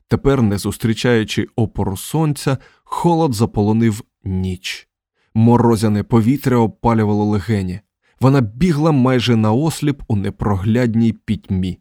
[0.07, 4.88] Тепер, не зустрічаючи опору сонця, холод заполонив ніч.
[5.33, 7.79] Морозяне повітря опалювало легені.
[8.19, 11.79] Вона бігла майже наосліп у непроглядній пітьмі.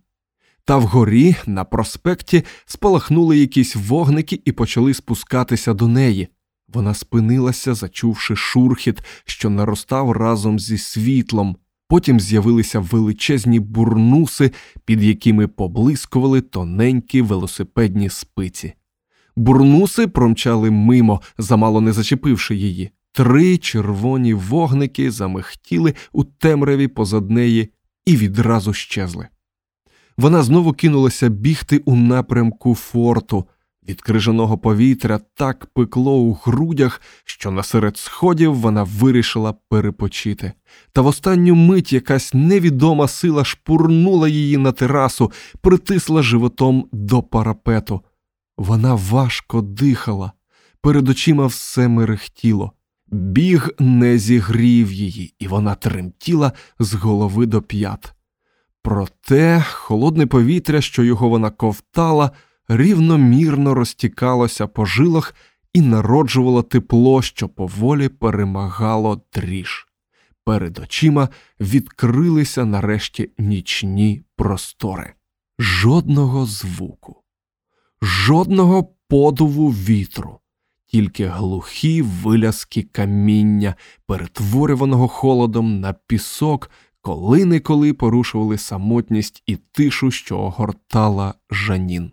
[0.64, 6.28] Та вгорі, на проспекті, спалахнули якісь вогники і почали спускатися до неї.
[6.68, 11.56] Вона спинилася, зачувши шурхіт, що наростав разом зі світлом.
[11.88, 14.50] Потім з'явилися величезні бурнуси,
[14.84, 18.72] під якими поблискували тоненькі велосипедні спиці.
[19.36, 22.90] Бурнуси промчали мимо, замало не зачепивши її.
[23.12, 27.72] Три червоні вогники замихтіли у темряві позад неї
[28.06, 29.28] і відразу щезли.
[30.16, 33.46] Вона знову кинулася бігти у напрямку форту.
[33.88, 40.52] Від крижаного повітря так пекло у грудях, що насеред сходів вона вирішила перепочити.
[40.92, 48.00] Та в останню мить якась невідома сила шпурнула її на терасу, притисла животом до парапету.
[48.56, 50.32] Вона важко дихала,
[50.80, 52.72] перед очима все мерехтіло.
[53.06, 58.12] Біг не зігрів її, і вона тремтіла з голови до п'ят.
[58.82, 62.30] Проте холодне повітря, що його вона ковтала,
[62.68, 65.34] рівномірно розтікалося по жилах
[65.72, 69.86] і народжувало тепло, що поволі перемагало дріж.
[70.44, 71.28] Перед очима
[71.60, 75.12] відкрилися нарешті нічні простори.
[75.58, 77.22] Жодного звуку,
[78.02, 80.38] жодного подуву вітру,
[80.86, 83.74] тільки глухі виляски каміння,
[84.06, 92.12] перетворюваного холодом на пісок, коли неколи порушували самотність і тишу, що огортала Жанін.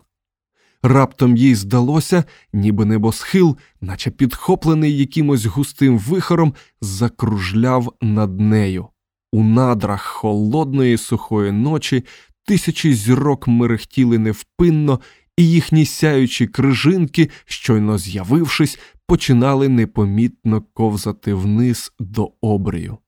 [0.86, 8.86] Раптом їй здалося, ніби небосхил, наче підхоплений якимось густим вихором, закружляв над нею.
[9.32, 12.04] У надрах холодної сухої ночі
[12.46, 15.00] тисячі зірок мерехтіли невпинно,
[15.36, 22.98] і їхні сяючі крижинки, щойно з'явившись, починали непомітно ковзати вниз до обрію.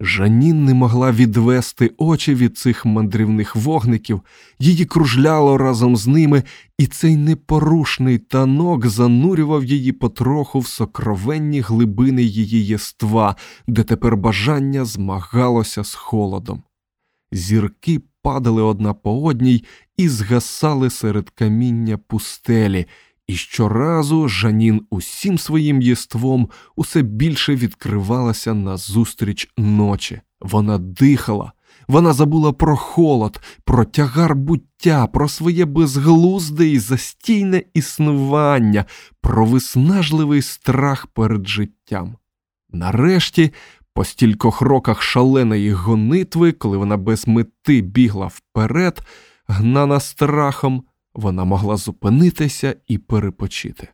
[0.00, 4.20] Жанін не могла відвести очі від цих мандрівних вогників,
[4.58, 6.42] її кружляло разом з ними,
[6.78, 13.36] і цей непорушний танок занурював її потроху в сокровенні глибини її єства,
[13.66, 16.62] де тепер бажання змагалося з холодом.
[17.32, 19.64] Зірки падали одна по одній
[19.96, 22.86] і згасали серед каміння пустелі,
[23.28, 30.20] і щоразу Жанін усім своїм єством усе більше відкривалася назустріч ночі.
[30.40, 31.52] Вона дихала,
[31.88, 38.84] вона забула про холод, про тягар буття, про своє безглузде і застійне існування,
[39.20, 42.16] про виснажливий страх перед життям.
[42.70, 43.52] Нарешті,
[43.94, 49.02] по стількох роках шаленої гонитви, коли вона без мети бігла вперед,
[49.48, 50.82] гнана страхом,
[51.14, 53.88] вона могла зупинитися і перепочити.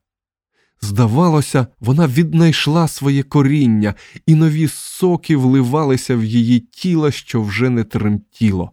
[0.81, 3.95] Здавалося, вона віднайшла своє коріння,
[4.27, 8.71] і нові соки вливалися в її тіло, що вже не тремтіло.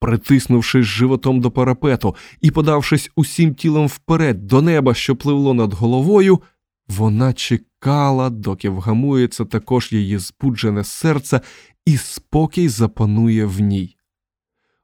[0.00, 6.40] Притиснувшись животом до парапету і подавшись усім тілом вперед до неба, що пливло над головою,
[6.88, 11.40] вона чекала, доки вгамується також її збуджене серце,
[11.86, 13.96] і спокій запанує в ній.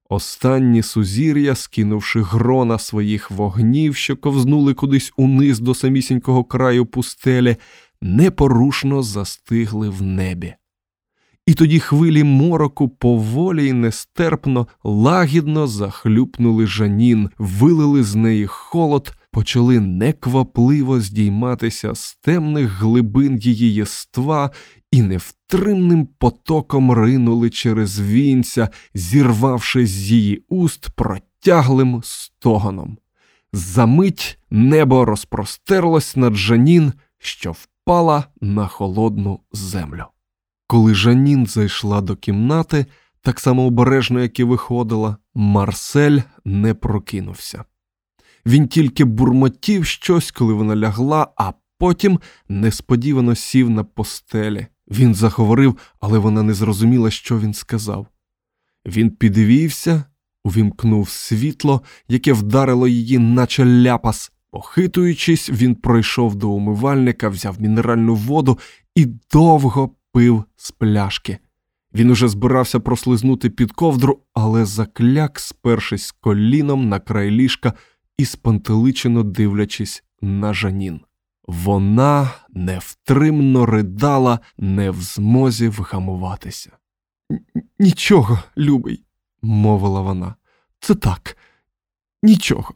[0.09, 7.57] Останні сузір'я, скинувши грона своїх вогнів, що ковзнули кудись униз до самісінького краю пустелі,
[8.01, 10.55] непорушно застигли в небі.
[11.47, 19.81] І тоді хвилі мороку поволі й нестерпно, лагідно захлюпнули жанін, вилили з неї холод, почали
[19.81, 24.51] неквапливо здійматися з темних глибин її єства
[24.91, 32.99] і невтримним потоком ринули через вінця, зірвавши з її уст протяглим стогоном.
[33.53, 40.05] Замить небо розпростерлось над жанін, що впала на холодну землю.
[40.67, 42.87] Коли Жанін зайшла до кімнати,
[43.23, 47.65] так само обережно, як і виходила, Марсель не прокинувся.
[48.47, 54.67] Він тільки бурмотів щось, коли вона лягла, а потім несподівано сів на постелі.
[54.89, 58.07] Він заговорив, але вона не зрозуміла, що він сказав.
[58.87, 60.05] Він підвівся,
[60.45, 64.33] увімкнув світло, яке вдарило її, наче ляпас.
[64.51, 68.59] Похитуючись, він пройшов до умивальника, взяв мінеральну воду
[68.95, 71.39] і довго пив з пляшки.
[71.95, 77.73] Він уже збирався прослизнути під ковдру, але закляк, спершись коліном на край ліжка
[78.19, 81.01] і спантеличено дивлячись на жанін.
[81.47, 86.71] Вона невтримно ридала, не в змозі вгамуватися.
[87.79, 89.05] Нічого, любий,
[89.43, 90.35] мовила вона.
[90.81, 91.37] Це так,
[92.23, 92.75] нічого.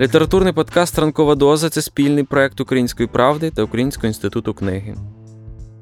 [0.00, 4.96] Літературний подкаст Ранкова доза це спільний проект Української правди та Українського інституту книги.